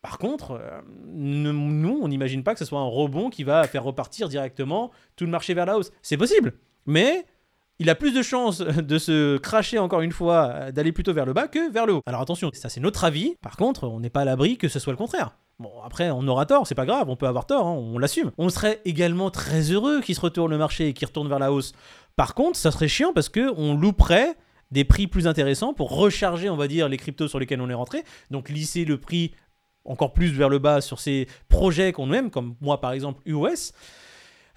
Par 0.01 0.17
contre, 0.17 0.51
euh, 0.51 0.81
nous, 1.05 1.99
on 2.01 2.07
n'imagine 2.07 2.43
pas 2.43 2.53
que 2.53 2.59
ce 2.59 2.65
soit 2.65 2.79
un 2.79 2.87
rebond 2.87 3.29
qui 3.29 3.43
va 3.43 3.67
faire 3.67 3.83
repartir 3.83 4.29
directement 4.29 4.91
tout 5.15 5.25
le 5.25 5.31
marché 5.31 5.53
vers 5.53 5.65
la 5.65 5.77
hausse. 5.77 5.91
C'est 6.01 6.17
possible, 6.17 6.53
mais 6.85 7.25
il 7.81 7.89
a 7.89 7.95
plus 7.95 8.13
de 8.13 8.21
chances 8.21 8.59
de 8.61 8.97
se 8.99 9.37
cracher 9.37 9.79
encore 9.79 10.01
une 10.01 10.11
fois, 10.11 10.71
d'aller 10.71 10.91
plutôt 10.91 11.13
vers 11.13 11.25
le 11.25 11.33
bas 11.33 11.47
que 11.47 11.71
vers 11.71 11.87
le 11.87 11.95
haut. 11.95 12.01
Alors 12.05 12.21
attention, 12.21 12.51
ça 12.53 12.69
c'est 12.69 12.79
notre 12.79 13.03
avis. 13.03 13.35
Par 13.41 13.57
contre, 13.57 13.87
on 13.87 13.99
n'est 13.99 14.11
pas 14.11 14.21
à 14.21 14.25
l'abri 14.25 14.57
que 14.57 14.67
ce 14.67 14.77
soit 14.77 14.93
le 14.93 14.97
contraire. 14.97 15.31
Bon, 15.57 15.71
après, 15.83 16.11
on 16.11 16.27
aura 16.27 16.45
tort, 16.45 16.67
c'est 16.67 16.75
pas 16.75 16.85
grave, 16.85 17.09
on 17.09 17.15
peut 17.15 17.27
avoir 17.27 17.45
tort, 17.45 17.65
hein, 17.65 17.71
on 17.71 17.97
l'assume. 17.97 18.31
On 18.37 18.49
serait 18.49 18.81
également 18.85 19.31
très 19.31 19.71
heureux 19.71 20.01
qu'il 20.01 20.15
se 20.15 20.21
retourne 20.21 20.51
le 20.51 20.57
marché 20.59 20.89
et 20.89 20.93
qu'il 20.93 21.07
retourne 21.07 21.27
vers 21.27 21.39
la 21.39 21.51
hausse. 21.51 21.73
Par 22.15 22.35
contre, 22.35 22.55
ça 22.55 22.71
serait 22.71 22.87
chiant 22.87 23.13
parce 23.13 23.29
que 23.29 23.51
on 23.57 23.75
louperait 23.75 24.35
des 24.69 24.85
prix 24.85 25.07
plus 25.07 25.27
intéressants 25.27 25.73
pour 25.73 25.95
recharger, 25.95 26.49
on 26.49 26.57
va 26.57 26.67
dire, 26.67 26.87
les 26.87 26.97
cryptos 26.97 27.27
sur 27.27 27.39
lesquels 27.39 27.61
on 27.61 27.69
est 27.69 27.75
rentré. 27.75 28.03
Donc 28.29 28.49
lisser 28.49 28.85
le 28.85 28.99
prix 28.99 29.33
encore 29.85 30.13
plus 30.13 30.31
vers 30.31 30.49
le 30.49 30.59
bas 30.59 30.81
sur 30.81 30.99
ces 30.99 31.27
projets 31.49 31.91
qu'on 31.91 32.13
aime, 32.13 32.29
comme 32.29 32.55
moi 32.61 32.79
par 32.79 32.91
exemple 32.91 33.21
US. 33.25 33.73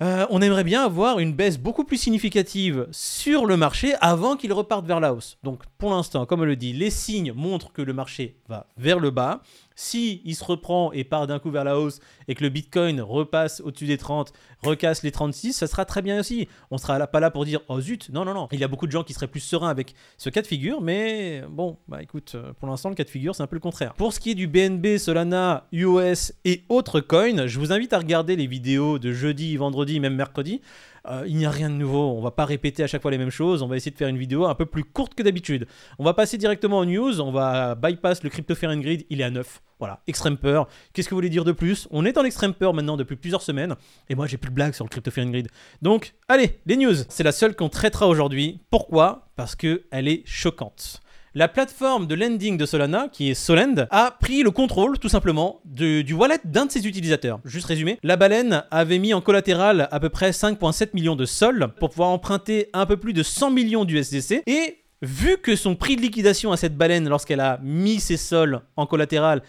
Euh, 0.03 0.27
on 0.31 0.43
aimerait 0.43 0.65
bien 0.65 0.85
avoir 0.85 1.19
une 1.19 1.33
baisse 1.33 1.59
beaucoup 1.59 1.85
plus 1.85 1.97
significative 1.97 2.89
sur 2.91 3.47
le 3.47 3.57
marché 3.57 3.95
avant 4.01 4.37
qu'il 4.37 4.53
reparte 4.53 4.87
vers 4.87 5.01
la 5.01 5.15
hausse. 5.15 5.39
Donc 5.43 5.63
pour 5.79 5.93
l'instant, 5.93 6.27
comme 6.27 6.41
on 6.41 6.45
le 6.45 6.57
dit, 6.57 6.73
les 6.73 6.91
signes 6.91 7.33
montrent 7.33 7.73
que 7.73 7.83
le 7.83 7.93
marché 7.93 8.37
va 8.49 8.67
vers 8.77 8.99
le 8.99 9.11
bas. 9.11 9.41
Si 9.75 10.23
il 10.25 10.35
se 10.35 10.45
reprend 10.45 10.93
et 10.93 11.05
part 11.05 11.27
d'un 11.27 11.39
coup 11.39 11.51
vers 11.51 11.65
la 11.65 11.79
hausse 11.79 12.01
et 12.29 12.35
que 12.35 12.43
le 12.43 12.49
Bitcoin 12.49 13.01
repasse 13.01 13.61
au-dessus 13.61 13.87
des 13.87 13.99
30, 13.99 14.33
recasse 14.63 15.03
les 15.03 15.11
36, 15.11 15.53
ça 15.53 15.67
sera 15.67 15.85
très 15.85 16.03
bien 16.03 16.21
aussi. 16.21 16.49
On 16.71 16.79
sera 16.79 17.07
pas 17.07 17.21
là 17.21 17.31
pour 17.31 17.45
dire 17.45 17.61
oh 17.69 17.81
zut, 17.81 18.09
non 18.11 18.25
non 18.25 18.35
non. 18.35 18.49
Il 18.53 18.61
y 18.61 18.65
a 18.65 18.69
beaucoup 18.69 18.87
de 18.87 18.93
gens 18.93 19.03
qui 19.03 19.13
seraient 19.13 19.27
plus 19.27 19.41
sereins 19.41 19.69
avec 19.69 19.95
ce 20.17 20.31
cas 20.31 20.43
de 20.43 20.47
figure, 20.47 20.81
mais 20.81 21.43
bon, 21.49 21.79
bah 21.89 22.03
écoute, 22.03 22.33
euh, 22.35 22.53
pour 22.53 22.69
l'instant 22.69 22.89
le 22.89 22.95
cas 22.95 23.05
de 23.05 23.11
figure 23.11 23.35
c'est 23.35 23.43
un 23.43 23.47
peu 23.47 23.57
le 23.57 23.61
contraire. 23.61 23.95
Pour 23.95 24.13
ce 24.13 24.21
qui 24.21 24.31
est 24.31 24.35
du 24.35 24.47
BNB, 24.47 24.99
Solana, 24.99 25.67
US 25.73 26.33
et 26.45 26.65
autres 26.69 27.01
coins, 27.01 27.47
je 27.47 27.59
vous 27.59 27.73
invite 27.73 27.93
à 27.93 27.99
regarder 27.99 28.37
les 28.37 28.47
vidéos 28.47 28.99
de 28.99 29.13
jeudi, 29.13 29.57
vendredi, 29.57 29.99
même 30.01 30.15
mercredi. 30.15 30.61
Euh, 31.07 31.25
il 31.27 31.37
n'y 31.37 31.45
a 31.45 31.51
rien 31.51 31.69
de 31.69 31.75
nouveau, 31.75 32.13
on 32.13 32.23
va 32.23 32.31
pas 32.31 32.47
répéter 32.47 32.83
à 32.83 32.87
chaque 32.87 33.03
fois 33.03 33.11
les 33.11 33.19
mêmes 33.19 33.31
choses, 33.31 33.63
on 33.63 33.69
va 33.69 33.77
essayer 33.77 33.91
de 33.91 33.97
faire 33.97 34.09
une 34.09 34.17
vidéo 34.17 34.47
un 34.47 34.55
peu 34.55 34.65
plus 34.65 34.85
courte 34.85 35.15
que 35.15 35.23
d'habitude. 35.23 35.67
On 35.99 36.05
va 36.05 36.15
passer 36.15 36.39
directement 36.39 36.79
aux 36.79 36.87
news, 36.87 37.21
on 37.21 37.31
va 37.31 37.75
bypass 37.75 38.23
le 38.23 38.31
Crypto 38.31 38.55
Grid, 38.55 39.05
il 39.11 39.21
est 39.21 39.25
à 39.25 39.31
9. 39.31 39.63
Voilà, 39.79 40.01
extrême 40.07 40.39
peur. 40.39 40.67
Qu'est-ce 40.93 41.09
que 41.09 41.15
vous 41.15 41.19
voulez 41.19 41.29
dire 41.29 41.45
de 41.45 41.53
plus? 41.53 41.89
On 41.91 42.07
est 42.07 42.17
en 42.17 42.25
extrême 42.25 42.55
peur 42.55 42.73
maintenant 42.73 42.97
depuis 42.97 43.17
plusieurs 43.17 43.43
semaines, 43.43 43.75
et 44.09 44.15
moi 44.15 44.27
j'ai 44.27 44.39
plus 44.39 44.51
de 44.51 44.55
blagues 44.55 44.73
sur 44.73 44.85
le 44.85 44.89
Crypto 44.89 45.11
Grid. 45.15 45.49
Donc, 45.83 46.15
allez, 46.29 46.61
les 46.65 46.77
news. 46.77 46.95
C'est 47.09 47.25
la 47.25 47.33
seule 47.33 47.55
qu'on 47.55 47.69
traitera 47.69 48.09
aujourd'hui. 48.09 48.61
Pourquoi? 48.71 49.29
Parce 49.37 49.57
que 49.57 49.85
elle 49.91 50.09
est 50.09 50.23
choquante 50.25 51.03
la 51.35 51.49
plateforme 51.49 52.07
de 52.07 52.15
lending 52.15 52.57
de 52.57 52.65
Solana, 52.67 53.09
qui 53.11 53.31
est 53.31 53.35
Solend, 53.35 53.87
a 53.91 54.17
pris 54.21 54.43
le 54.43 54.51
contrôle 54.51 54.99
tout 54.99 55.09
simplement 55.09 55.61
du 55.65 56.13
wallet 56.13 56.39
d'un 56.45 56.67
de 56.67 56.71
ses 56.71 56.87
utilisateurs. 56.87 57.41
Juste 57.45 57.67
résumé, 57.67 57.99
la 58.03 58.17
baleine 58.17 58.65
avait 58.71 58.99
mis 58.99 59.15
en 59.15 59.21
collatéral 59.21 59.89
à 59.91 60.01
peu 60.01 60.11
près 60.11 60.31
5,7 60.31 60.91
millions 60.95 61.17
de 61.17 61.25
sols 61.25 61.69
pour 61.81 61.91
pouvoir 61.91 62.11
emprunter 62.11 62.71
un 62.73 62.87
peu 62.87 62.97
plus 62.97 63.13
de 63.13 63.23
100 63.23 63.51
millions 63.51 63.85
d'USDC 63.85 64.43
et 64.47 64.79
vu 65.03 65.39
que 65.39 65.57
son 65.57 65.75
prix 65.75 65.97
de 65.97 66.03
liquidation 66.03 66.53
à 66.53 66.57
cette 66.57 66.77
baleine 66.77 67.09
lorsqu'elle 67.09 67.41
a 67.41 67.59
mis 67.63 68.01
ses 68.01 68.17
sols 68.17 68.61
en 68.77 68.87
collatéral 68.87 69.43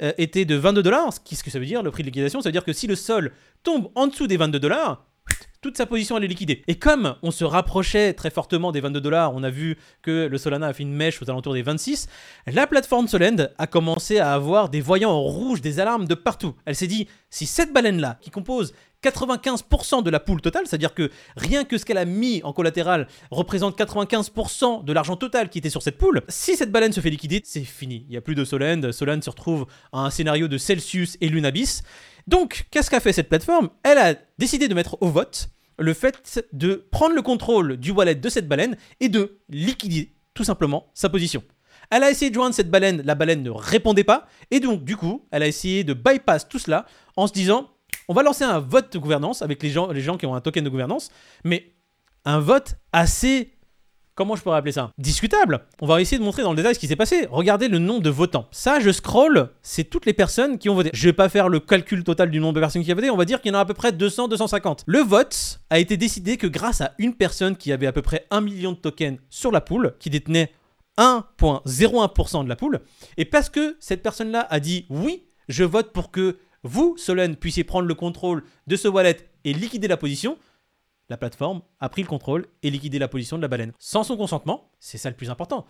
euh, 0.00 0.12
était 0.18 0.44
de 0.44 0.54
22 0.54 0.82
dollars, 0.82 1.12
qu'est-ce 1.24 1.44
que 1.44 1.50
ça 1.50 1.58
veut 1.58 1.66
dire 1.66 1.82
le 1.82 1.90
prix 1.90 2.02
de 2.02 2.08
liquidation 2.08 2.40
Ça 2.40 2.48
veut 2.48 2.52
dire 2.52 2.64
que 2.64 2.72
si 2.72 2.86
le 2.86 2.94
sol 2.94 3.32
tombe 3.62 3.90
en 3.94 4.06
dessous 4.06 4.26
des 4.26 4.36
22 4.36 4.58
dollars, 4.58 5.04
toute 5.62 5.76
sa 5.76 5.86
position 5.86 6.18
elle 6.18 6.24
est 6.24 6.28
liquidée. 6.28 6.62
Et 6.66 6.74
comme 6.74 7.14
on 7.22 7.30
se 7.30 7.44
rapprochait 7.44 8.12
très 8.12 8.30
fortement 8.30 8.72
des 8.72 8.80
22 8.80 9.00
dollars, 9.00 9.32
on 9.34 9.42
a 9.42 9.50
vu 9.50 9.78
que 10.02 10.26
le 10.26 10.36
Solana 10.36 10.66
a 10.66 10.72
fait 10.72 10.82
une 10.82 10.92
mèche 10.92 11.22
aux 11.22 11.30
alentours 11.30 11.54
des 11.54 11.62
26, 11.62 12.08
la 12.48 12.66
plateforme 12.66 13.08
Solend 13.08 13.48
a 13.56 13.66
commencé 13.66 14.18
à 14.18 14.34
avoir 14.34 14.68
des 14.68 14.80
voyants 14.80 15.12
en 15.12 15.22
rouge, 15.22 15.60
des 15.60 15.80
alarmes 15.80 16.06
de 16.06 16.14
partout. 16.14 16.54
Elle 16.66 16.76
s'est 16.76 16.88
dit, 16.88 17.08
si 17.30 17.46
cette 17.46 17.72
baleine-là, 17.72 18.18
qui 18.20 18.30
compose 18.30 18.74
95% 19.02 20.02
de 20.02 20.10
la 20.10 20.20
poule 20.20 20.40
totale, 20.40 20.64
c'est-à-dire 20.66 20.94
que 20.94 21.10
rien 21.36 21.64
que 21.64 21.78
ce 21.78 21.84
qu'elle 21.84 21.98
a 21.98 22.04
mis 22.04 22.40
en 22.44 22.52
collatéral 22.52 23.08
représente 23.30 23.78
95% 23.78 24.84
de 24.84 24.92
l'argent 24.92 25.16
total 25.16 25.48
qui 25.48 25.58
était 25.58 25.70
sur 25.70 25.82
cette 25.82 25.98
poule. 25.98 26.22
Si 26.28 26.56
cette 26.56 26.70
baleine 26.70 26.92
se 26.92 27.00
fait 27.00 27.10
liquider, 27.10 27.40
c'est 27.44 27.64
fini. 27.64 28.04
Il 28.08 28.10
n'y 28.10 28.16
a 28.16 28.20
plus 28.20 28.34
de 28.34 28.44
Solend. 28.44 28.92
Solend 28.92 29.22
se 29.22 29.30
retrouve 29.30 29.66
à 29.92 30.00
un 30.00 30.10
scénario 30.10 30.48
de 30.48 30.58
Celsius 30.58 31.16
et 31.20 31.28
Lunabis. 31.28 31.82
Donc, 32.26 32.66
qu'est-ce 32.70 32.90
qu'a 32.90 33.00
fait 33.00 33.12
cette 33.12 33.28
plateforme? 33.28 33.70
Elle 33.82 33.98
a 33.98 34.14
décidé 34.38 34.68
de 34.68 34.74
mettre 34.74 34.96
au 35.00 35.08
vote 35.08 35.48
le 35.78 35.94
fait 35.94 36.44
de 36.52 36.86
prendre 36.90 37.14
le 37.14 37.22
contrôle 37.22 37.76
du 37.76 37.90
wallet 37.90 38.14
de 38.14 38.28
cette 38.28 38.48
baleine 38.48 38.76
et 39.00 39.08
de 39.08 39.40
liquider 39.48 40.14
tout 40.34 40.44
simplement 40.44 40.90
sa 40.94 41.08
position. 41.08 41.42
Elle 41.90 42.04
a 42.04 42.10
essayé 42.10 42.30
de 42.30 42.34
joindre 42.34 42.54
cette 42.54 42.70
baleine, 42.70 43.02
la 43.02 43.14
baleine 43.14 43.42
ne 43.42 43.50
répondait 43.50 44.04
pas, 44.04 44.26
et 44.50 44.60
donc 44.60 44.84
du 44.84 44.96
coup, 44.96 45.26
elle 45.30 45.42
a 45.42 45.46
essayé 45.46 45.84
de 45.84 45.92
bypass 45.92 46.48
tout 46.48 46.58
cela 46.58 46.86
en 47.16 47.26
se 47.26 47.32
disant 47.32 47.68
on 48.08 48.14
va 48.14 48.22
lancer 48.22 48.44
un 48.44 48.58
vote 48.58 48.92
de 48.92 48.98
gouvernance 48.98 49.42
avec 49.42 49.62
les 49.62 49.70
gens, 49.70 49.90
les 49.90 50.00
gens 50.00 50.16
qui 50.16 50.26
ont 50.26 50.34
un 50.34 50.40
token 50.40 50.64
de 50.64 50.68
gouvernance, 50.68 51.10
mais 51.44 51.74
un 52.24 52.40
vote 52.40 52.76
assez. 52.92 53.52
Comment 54.14 54.36
je 54.36 54.42
pourrais 54.42 54.58
appeler 54.58 54.72
ça? 54.72 54.90
Discutable. 54.98 55.64
On 55.80 55.86
va 55.86 56.00
essayer 56.02 56.18
de 56.18 56.22
montrer 56.22 56.42
dans 56.42 56.50
le 56.50 56.56
détail 56.56 56.74
ce 56.74 56.78
qui 56.78 56.86
s'est 56.86 56.96
passé. 56.96 57.26
Regardez 57.30 57.68
le 57.68 57.78
nombre 57.78 58.02
de 58.02 58.10
votants. 58.10 58.46
Ça, 58.50 58.78
je 58.78 58.90
scroll, 58.90 59.48
c'est 59.62 59.84
toutes 59.84 60.04
les 60.04 60.12
personnes 60.12 60.58
qui 60.58 60.68
ont 60.68 60.74
voté. 60.74 60.90
Je 60.92 61.08
vais 61.08 61.14
pas 61.14 61.30
faire 61.30 61.48
le 61.48 61.60
calcul 61.60 62.04
total 62.04 62.30
du 62.30 62.38
nombre 62.38 62.52
de 62.52 62.60
personnes 62.60 62.84
qui 62.84 62.92
ont 62.92 62.94
voté, 62.94 63.08
on 63.08 63.16
va 63.16 63.24
dire 63.24 63.40
qu'il 63.40 63.52
y 63.52 63.54
en 63.54 63.58
a 63.58 63.62
à 63.62 63.64
peu 63.64 63.72
près 63.72 63.90
200-250. 63.90 64.80
Le 64.86 64.98
vote 64.98 65.60
a 65.70 65.78
été 65.78 65.96
décidé 65.96 66.36
que 66.36 66.46
grâce 66.46 66.82
à 66.82 66.92
une 66.98 67.14
personne 67.14 67.56
qui 67.56 67.72
avait 67.72 67.86
à 67.86 67.92
peu 67.92 68.02
près 68.02 68.26
1 68.30 68.42
million 68.42 68.72
de 68.72 68.76
tokens 68.76 69.18
sur 69.30 69.50
la 69.50 69.62
poule, 69.62 69.94
qui 69.98 70.10
détenait 70.10 70.52
1.01% 70.98 72.44
de 72.44 72.48
la 72.50 72.56
poule, 72.56 72.80
et 73.16 73.24
parce 73.24 73.48
que 73.48 73.78
cette 73.80 74.02
personne-là 74.02 74.46
a 74.50 74.60
dit 74.60 74.84
oui, 74.90 75.24
je 75.48 75.64
vote 75.64 75.90
pour 75.92 76.10
que 76.10 76.36
vous, 76.64 76.96
Solène, 76.98 77.34
puissiez 77.34 77.64
prendre 77.64 77.88
le 77.88 77.94
contrôle 77.94 78.44
de 78.66 78.76
ce 78.76 78.88
wallet 78.88 79.16
et 79.44 79.54
liquider 79.54 79.88
la 79.88 79.96
position, 79.96 80.36
la 81.12 81.16
plateforme 81.18 81.60
a 81.78 81.88
pris 81.88 82.02
le 82.02 82.08
contrôle 82.08 82.46
et 82.62 82.70
liquidé 82.70 82.98
la 82.98 83.06
position 83.06 83.36
de 83.36 83.42
la 83.42 83.48
baleine. 83.48 83.72
Sans 83.78 84.02
son 84.02 84.16
consentement, 84.16 84.70
c'est 84.80 84.98
ça 84.98 85.10
le 85.10 85.14
plus 85.16 85.30
important. 85.30 85.66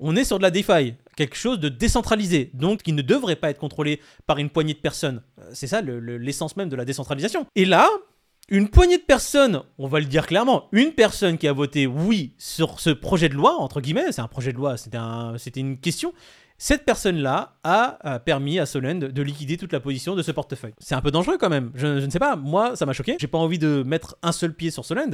On 0.00 0.16
est 0.16 0.24
sur 0.24 0.38
de 0.38 0.42
la 0.42 0.50
DeFi, 0.50 0.94
quelque 1.16 1.36
chose 1.36 1.58
de 1.60 1.68
décentralisé, 1.68 2.50
donc 2.54 2.82
qui 2.82 2.92
ne 2.92 3.02
devrait 3.02 3.36
pas 3.36 3.50
être 3.50 3.58
contrôlé 3.60 4.00
par 4.26 4.38
une 4.38 4.50
poignée 4.50 4.74
de 4.74 4.78
personnes. 4.78 5.22
Euh, 5.40 5.50
C'est 5.52 5.66
ça 5.68 5.82
le- 5.82 6.00
le- 6.00 6.16
l'essence 6.18 6.56
même 6.56 6.68
de 6.68 6.76
la 6.76 6.84
décentralisation. 6.84 7.46
Et 7.54 7.64
là, 7.64 7.88
une 8.48 8.68
poignée 8.68 8.98
de 8.98 9.02
personnes, 9.02 9.62
on 9.78 9.86
va 9.88 10.00
le 10.00 10.06
dire 10.06 10.26
clairement, 10.26 10.68
une 10.72 10.92
personne 10.92 11.38
qui 11.38 11.48
a 11.48 11.52
voté 11.52 11.86
oui 11.86 12.34
sur 12.38 12.78
ce 12.80 12.90
projet 12.90 13.28
de 13.28 13.34
loi, 13.34 13.56
entre 13.58 13.80
guillemets, 13.80 14.12
c'est 14.12 14.20
un 14.20 14.28
projet 14.28 14.52
de 14.52 14.58
loi, 14.58 14.76
c'était 14.76 15.60
une 15.60 15.78
question, 15.78 16.12
cette 16.64 16.86
personne-là 16.86 17.58
a 17.62 17.98
euh, 18.06 18.18
permis 18.18 18.58
à 18.58 18.64
Solend 18.64 18.94
de 18.94 19.22
liquider 19.22 19.58
toute 19.58 19.70
la 19.70 19.80
position 19.80 20.14
de 20.14 20.22
ce 20.22 20.30
portefeuille. 20.30 20.72
C'est 20.78 20.94
un 20.94 21.02
peu 21.02 21.10
dangereux 21.10 21.36
quand 21.38 21.50
même, 21.50 21.70
je, 21.74 21.86
ne 21.86 22.08
sais 22.08 22.18
pas, 22.18 22.36
moi 22.36 22.74
ça 22.74 22.86
m'a 22.86 22.94
choqué, 22.94 23.18
j'ai 23.20 23.26
pas 23.26 23.36
envie 23.36 23.58
de 23.58 23.82
mettre 23.84 24.16
un 24.22 24.32
seul 24.32 24.54
pied 24.54 24.70
sur 24.70 24.82
Solend. 24.82 25.10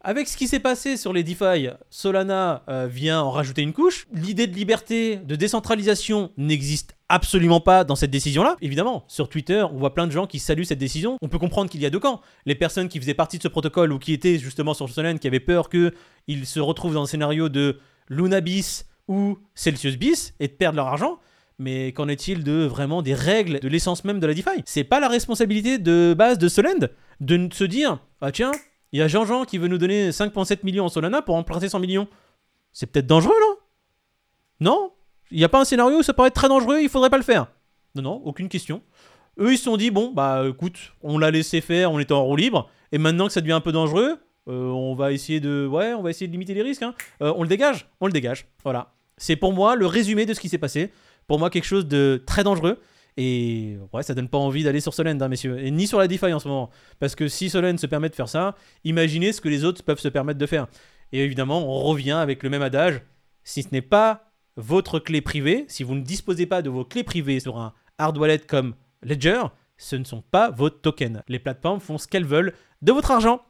Avec 0.00 0.28
ce 0.28 0.38
qui 0.38 0.48
s'est 0.48 0.60
passé 0.60 0.96
sur 0.96 1.12
les 1.12 1.22
DeFi, 1.22 1.68
Solana 1.90 2.62
euh, 2.70 2.88
vient 2.90 3.20
en 3.20 3.30
rajouter 3.30 3.60
une 3.60 3.74
couche. 3.74 4.06
L'idée 4.14 4.46
de 4.46 4.54
liberté, 4.54 5.16
de 5.16 5.36
décentralisation 5.36 6.30
n'existe 6.38 6.96
absolument 7.10 7.60
pas 7.60 7.84
dans 7.84 7.96
cette 7.96 8.10
décision-là. 8.10 8.56
Évidemment, 8.62 9.04
sur 9.08 9.28
Twitter, 9.28 9.66
on 9.70 9.76
voit 9.76 9.92
plein 9.92 10.06
de 10.06 10.12
gens 10.12 10.26
qui 10.26 10.38
saluent 10.38 10.64
cette 10.64 10.78
décision. 10.78 11.18
On 11.20 11.28
peut 11.28 11.38
comprendre 11.38 11.68
qu'il 11.68 11.82
y 11.82 11.86
a 11.86 11.90
deux 11.90 12.00
camps. 12.00 12.22
Les 12.46 12.54
personnes 12.54 12.88
qui 12.88 12.98
faisaient 12.98 13.12
partie 13.12 13.36
de 13.36 13.42
ce 13.42 13.48
protocole 13.48 13.92
ou 13.92 13.98
qui 13.98 14.14
étaient 14.14 14.38
justement 14.38 14.72
sur 14.72 14.88
Solana, 14.88 15.18
qui 15.18 15.26
avaient 15.26 15.38
peur 15.38 15.68
qu'ils 15.68 16.46
se 16.46 16.60
retrouvent 16.60 16.94
dans 16.94 17.02
un 17.02 17.06
scénario 17.06 17.50
de 17.50 17.78
Lunabis 18.08 18.84
ou 19.08 19.38
Celsius 19.54 19.96
bis 19.96 20.34
et 20.38 20.48
de 20.48 20.52
perdre 20.52 20.76
leur 20.76 20.86
argent. 20.86 21.18
Mais 21.58 21.90
qu'en 21.92 22.06
est-il 22.06 22.44
de 22.44 22.64
vraiment 22.66 23.02
des 23.02 23.14
règles 23.14 23.58
de 23.58 23.66
l'essence 23.68 24.04
même 24.04 24.20
de 24.20 24.26
la 24.28 24.34
DeFi? 24.34 24.62
C'est 24.64 24.84
pas 24.84 25.00
la 25.00 25.08
responsabilité 25.08 25.78
de 25.78 26.14
base 26.16 26.38
de 26.38 26.46
Solend 26.46 26.88
de 27.20 27.48
se 27.52 27.64
dire 27.64 27.98
ah 28.20 28.30
tiens, 28.30 28.52
il 28.92 29.00
y 29.00 29.02
a 29.02 29.08
Jean-Jean 29.08 29.44
qui 29.44 29.58
veut 29.58 29.66
nous 29.66 29.78
donner 29.78 30.10
5,7 30.10 30.58
millions 30.62 30.84
en 30.84 30.88
Solana 30.88 31.20
pour 31.20 31.34
emprunter 31.34 31.68
100 31.68 31.80
millions. 31.80 32.06
C'est 32.72 32.86
peut-être 32.86 33.08
dangereux, 33.08 33.34
là 33.40 33.56
Non? 34.60 34.92
Il 35.30 35.38
n'y 35.38 35.44
a 35.44 35.48
pas 35.48 35.60
un 35.60 35.64
scénario 35.64 35.98
où 35.98 36.02
ça 36.02 36.14
paraît 36.14 36.30
très 36.30 36.48
dangereux, 36.48 36.78
il 36.80 36.88
faudrait 36.88 37.10
pas 37.10 37.16
le 37.18 37.24
faire. 37.24 37.48
Non, 37.94 38.02
non, 38.02 38.22
aucune 38.24 38.48
question. 38.48 38.82
Eux, 39.40 39.52
ils 39.52 39.58
se 39.58 39.64
sont 39.64 39.76
dit, 39.76 39.90
bon, 39.90 40.12
bah 40.12 40.44
écoute, 40.48 40.78
on 41.02 41.18
l'a 41.18 41.30
laissé 41.30 41.60
faire, 41.60 41.92
on 41.92 41.98
était 41.98 42.12
en 42.12 42.24
roue 42.24 42.36
libre, 42.36 42.70
et 42.92 42.98
maintenant 42.98 43.26
que 43.26 43.32
ça 43.32 43.40
devient 43.40 43.52
un 43.52 43.60
peu 43.60 43.72
dangereux, 43.72 44.18
euh, 44.48 44.68
on 44.70 44.94
va 44.94 45.12
essayer 45.12 45.40
de... 45.40 45.66
Ouais, 45.66 45.92
on 45.92 46.02
va 46.02 46.10
essayer 46.10 46.26
de 46.26 46.32
limiter 46.32 46.54
les 46.54 46.62
risques. 46.62 46.82
hein. 46.82 46.94
Euh, 47.20 47.32
on 47.36 47.42
le 47.42 47.48
dégage 47.48 47.86
On 48.00 48.06
le 48.06 48.12
dégage. 48.12 48.46
Voilà. 48.64 48.94
C'est 49.18 49.36
pour 49.36 49.52
moi 49.52 49.76
le 49.76 49.86
résumé 49.86 50.26
de 50.26 50.34
ce 50.34 50.40
qui 50.40 50.48
s'est 50.48 50.58
passé. 50.58 50.90
Pour 51.26 51.38
moi, 51.38 51.50
quelque 51.50 51.64
chose 51.64 51.86
de 51.86 52.22
très 52.26 52.44
dangereux. 52.44 52.80
Et 53.16 53.76
ouais, 53.92 54.04
ça 54.04 54.14
donne 54.14 54.28
pas 54.28 54.38
envie 54.38 54.62
d'aller 54.62 54.80
sur 54.80 54.94
Solend, 54.94 55.20
hein, 55.20 55.28
messieurs. 55.28 55.58
Et 55.58 55.70
ni 55.70 55.86
sur 55.86 55.98
la 55.98 56.06
DeFi 56.06 56.32
en 56.32 56.38
ce 56.38 56.46
moment. 56.46 56.70
Parce 57.00 57.14
que 57.16 57.26
si 57.26 57.50
Solend 57.50 57.76
se 57.76 57.86
permet 57.86 58.08
de 58.08 58.14
faire 58.14 58.28
ça, 58.28 58.54
imaginez 58.84 59.32
ce 59.32 59.40
que 59.40 59.48
les 59.48 59.64
autres 59.64 59.82
peuvent 59.82 59.98
se 59.98 60.08
permettre 60.08 60.38
de 60.38 60.46
faire. 60.46 60.68
Et 61.12 61.24
évidemment, 61.24 61.68
on 61.68 61.80
revient 61.80 62.12
avec 62.12 62.42
le 62.42 62.48
même 62.48 62.62
adage. 62.62 63.02
Si 63.42 63.62
ce 63.64 63.68
n'est 63.72 63.82
pas 63.82 64.30
votre 64.56 64.98
clé 65.00 65.20
privée, 65.20 65.64
si 65.68 65.82
vous 65.82 65.94
ne 65.94 66.02
disposez 66.02 66.46
pas 66.46 66.62
de 66.62 66.70
vos 66.70 66.84
clés 66.84 67.02
privées 67.02 67.40
sur 67.40 67.58
un 67.58 67.72
hard 67.98 68.16
wallet 68.18 68.38
comme 68.38 68.74
Ledger, 69.02 69.42
ce 69.78 69.96
ne 69.96 70.04
sont 70.04 70.22
pas 70.22 70.50
vos 70.50 70.70
tokens. 70.70 71.22
Les 71.28 71.38
plateformes 71.38 71.80
font 71.80 71.98
ce 71.98 72.06
qu'elles 72.06 72.24
veulent 72.24 72.52
de 72.82 72.92
votre 72.92 73.10
argent. 73.10 73.40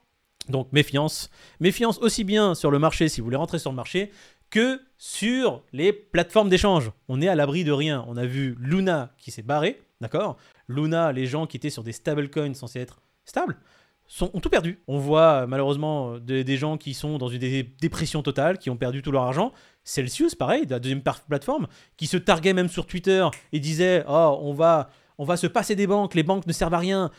Donc 0.48 0.72
méfiance. 0.72 1.30
Méfiance 1.60 1.98
aussi 1.98 2.24
bien 2.24 2.54
sur 2.54 2.70
le 2.70 2.78
marché 2.78 3.08
si 3.08 3.20
vous 3.20 3.26
voulez 3.26 3.36
rentrer 3.36 3.58
sur 3.58 3.70
le 3.70 3.76
marché 3.76 4.10
que 4.50 4.80
sur 4.98 5.62
les 5.72 5.92
plateformes 5.92 6.48
d'échange. 6.48 6.90
On 7.08 7.20
est 7.20 7.28
à 7.28 7.34
l'abri 7.34 7.64
de 7.64 7.72
rien. 7.72 8.04
On 8.08 8.16
a 8.16 8.26
vu 8.26 8.56
Luna 8.58 9.14
qui 9.18 9.30
s'est 9.30 9.42
barré, 9.42 9.80
d'accord? 10.00 10.36
Luna, 10.68 11.12
les 11.12 11.26
gens 11.26 11.46
qui 11.46 11.56
étaient 11.56 11.70
sur 11.70 11.84
des 11.84 11.92
stablecoins 11.92 12.54
censés 12.54 12.80
être 12.80 13.00
stables, 13.24 13.58
ont 14.20 14.40
tout 14.40 14.48
perdu. 14.48 14.80
On 14.88 14.98
voit 14.98 15.42
euh, 15.42 15.46
malheureusement 15.46 16.14
euh, 16.14 16.18
des, 16.20 16.56
gens 16.56 16.76
qui 16.76 16.94
sont 16.94 17.18
dans 17.18 17.28
une 17.28 17.38
dé- 17.38 17.74
dépression 17.80 18.22
totale, 18.22 18.58
qui 18.58 18.70
ont 18.70 18.76
perdu 18.76 19.02
tout 19.02 19.12
leur 19.12 19.22
argent. 19.22 19.52
Celsius, 19.84 20.34
pareil, 20.34 20.66
la 20.68 20.78
deuxième 20.78 21.02
plateforme, 21.02 21.66
qui 21.96 22.06
se 22.06 22.16
targuait 22.16 22.54
même 22.54 22.68
sur 22.68 22.86
Twitter 22.86 23.26
et 23.52 23.60
disait 23.60 24.04
Oh, 24.08 24.38
on 24.42 24.54
va, 24.54 24.90
on 25.18 25.24
va 25.24 25.36
se 25.36 25.46
passer 25.46 25.76
des 25.76 25.86
banques, 25.86 26.14
les 26.14 26.22
banques 26.22 26.46
ne 26.46 26.52
servent 26.52 26.74
à 26.74 26.78
rien. 26.78 27.10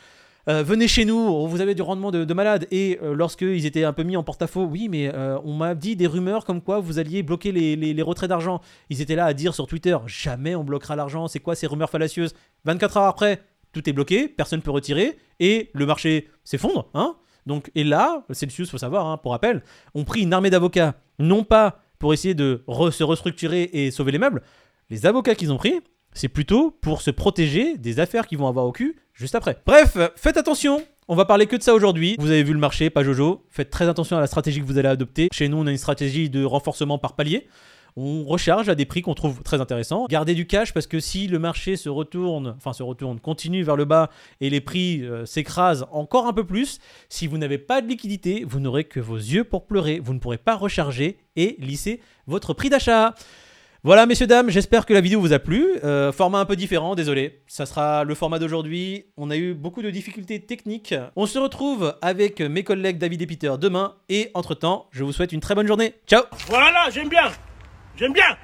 Euh, 0.50 0.64
venez 0.64 0.88
chez 0.88 1.06
nous, 1.06 1.46
vous 1.48 1.62
avez 1.62 1.76
du 1.76 1.84
rendement 1.84 2.10
de, 2.10 2.26
de 2.26 2.34
malade. 2.34 2.66
Et 2.72 2.98
euh, 3.04 3.14
lorsqu'ils 3.14 3.68
étaient 3.68 3.84
un 3.84 3.94
peu 3.94 4.02
mis 4.02 4.18
en 4.18 4.24
porte-à-faux, 4.24 4.64
oui, 4.64 4.88
mais 4.90 5.14
euh, 5.14 5.38
on 5.44 5.54
m'a 5.54 5.76
dit 5.76 5.96
des 5.96 6.08
rumeurs 6.08 6.44
comme 6.44 6.60
quoi 6.60 6.80
vous 6.80 6.98
alliez 6.98 7.22
bloquer 7.22 7.52
les, 7.52 8.02
retraits 8.02 8.30
d'argent. 8.30 8.60
Ils 8.90 9.00
étaient 9.00 9.16
là 9.16 9.26
à 9.26 9.34
dire 9.36 9.54
sur 9.54 9.68
Twitter 9.68 9.96
jamais 10.08 10.56
on 10.56 10.64
bloquera 10.64 10.96
l'argent, 10.96 11.28
c'est 11.28 11.40
quoi 11.40 11.54
ces 11.54 11.68
rumeurs 11.68 11.92
fallacieuses? 11.92 12.34
24 12.66 12.98
heures 12.98 13.04
après, 13.04 13.44
tout 13.74 13.88
est 13.88 13.94
bloqué, 13.94 14.28
personne 14.28 14.60
ne 14.60 14.64
peut 14.64 14.72
retirer, 14.72 15.20
et 15.40 15.70
le 15.74 15.86
marché 15.86 16.28
s'effondre. 16.44 16.90
Hein 16.96 17.16
Donc, 17.46 17.70
et 17.76 17.84
là, 17.84 18.26
Celsius, 18.32 18.72
faut 18.72 18.80
savoir, 18.80 19.06
hein, 19.06 19.18
pour 19.18 19.34
rappel, 19.34 19.62
ont 19.94 20.04
pris 20.04 20.22
une 20.22 20.34
armée 20.34 20.50
d'avocats, 20.50 20.96
non 21.20 21.44
pas 21.44 21.80
pour 22.00 22.12
essayer 22.12 22.34
de 22.34 22.64
se 22.92 23.04
restructurer 23.04 23.70
et 23.72 23.92
sauver 23.92 24.12
les 24.14 24.18
meubles, 24.18 24.42
les 24.90 25.06
avocats 25.06 25.36
qu'ils 25.36 25.52
ont 25.52 25.58
pris, 25.58 25.80
c'est 26.14 26.30
plutôt 26.30 26.72
pour 26.72 27.02
se 27.02 27.12
protéger 27.12 27.78
des 27.78 28.00
affaires 28.00 28.28
qu'ils 28.28 28.38
vont 28.38 28.48
avoir 28.48 28.66
au 28.66 28.72
cul 28.72 28.98
juste 29.14 29.36
après. 29.36 29.58
Bref, 29.66 29.98
faites 30.16 30.38
attention. 30.38 30.84
On 31.08 31.16
va 31.16 31.26
parler 31.26 31.48
que 31.48 31.56
de 31.56 31.64
ça 31.64 31.74
aujourd'hui. 31.74 32.16
Vous 32.20 32.30
avez 32.30 32.44
vu 32.44 32.54
le 32.54 32.60
marché, 32.60 32.92
pas 32.92 33.04
Jojo. 33.04 33.44
Faites 33.50 33.72
très 33.72 33.88
attention 33.88 34.18
à 34.18 34.20
la 34.20 34.28
stratégie 34.28 34.62
que 34.62 34.66
vous 34.66 34.78
allez 34.78 34.88
adopter. 34.88 35.30
Chez 35.34 35.48
nous, 35.48 35.58
on 35.58 35.66
a 35.66 35.72
une 35.72 35.78
stratégie 35.78 36.30
de 36.30 36.44
renforcement 36.44 37.00
par 37.00 37.16
palier. 37.16 37.48
On 37.96 38.24
recharge 38.26 38.70
à 38.70 38.76
des 38.76 38.86
prix 38.86 39.02
qu'on 39.02 39.16
trouve 39.16 39.42
très 39.42 39.60
intéressants. 39.60 40.06
Gardez 40.08 40.36
du 40.36 40.46
cash 40.46 40.74
parce 40.74 40.88
que 40.88 41.00
si 41.00 41.28
le 41.28 41.40
marché 41.40 41.76
se 41.76 41.90
retourne, 41.90 42.54
enfin 42.58 42.74
se 42.74 42.84
retourne, 42.84 43.20
continue 43.20 43.64
vers 43.64 43.76
le 43.76 43.86
bas 43.86 44.10
et 44.40 44.50
les 44.50 44.62
prix 44.62 45.02
euh, 45.04 45.26
s'écrasent 45.26 45.86
encore 45.92 46.28
un 46.28 46.34
peu 46.34 46.46
plus, 46.46 46.80
si 47.10 47.26
vous 47.28 47.38
n'avez 47.38 47.58
pas 47.58 47.82
de 47.82 47.88
liquidité, 47.88 48.46
vous 48.48 48.60
n'aurez 48.60 48.84
que 48.84 49.00
vos 49.00 49.18
yeux 49.18 49.44
pour 49.44 49.66
pleurer. 49.66 50.00
Vous 50.00 50.14
ne 50.14 50.20
pourrez 50.20 50.38
pas 50.38 50.56
recharger 50.56 51.18
et 51.36 51.56
lisser 51.60 52.02
votre 52.28 52.54
prix 52.54 52.70
d'achat. 52.70 53.16
Voilà, 53.82 54.06
messieurs, 54.06 54.28
dames, 54.28 54.50
j'espère 54.50 54.86
que 54.86 54.94
la 54.94 55.00
vidéo 55.00 55.22
vous 55.22 55.32
a 55.32 55.40
plu. 55.40 55.66
Euh, 55.86 56.12
format 56.12 56.40
un 56.40 56.46
peu 56.46 56.58
différent, 56.58 56.96
désolé. 56.96 57.44
Ça 57.48 57.66
sera 57.66 58.04
le 58.04 58.14
format 58.14 58.38
d'aujourd'hui. 58.38 59.06
On 59.16 59.30
a 59.30 59.38
eu 59.38 59.54
beaucoup 59.54 59.82
de 59.82 59.90
difficultés 59.90 60.42
techniques. 60.42 60.94
On 61.16 61.26
se 61.26 61.40
retrouve 61.40 61.96
avec 62.02 62.42
mes 62.42 62.66
collègues 62.66 62.98
David 62.98 63.22
et 63.22 63.26
Peter 63.26 63.54
demain. 63.58 63.96
Et 64.10 64.32
entre-temps, 64.34 64.88
je 64.92 65.06
vous 65.06 65.14
souhaite 65.14 65.32
une 65.32 65.40
très 65.40 65.56
bonne 65.56 65.68
journée. 65.68 65.94
Ciao 66.08 66.24
Voilà, 66.48 66.90
j'aime 66.92 67.08
bien. 67.08 67.32
J'aime 67.96 68.12
bien. 68.12 68.36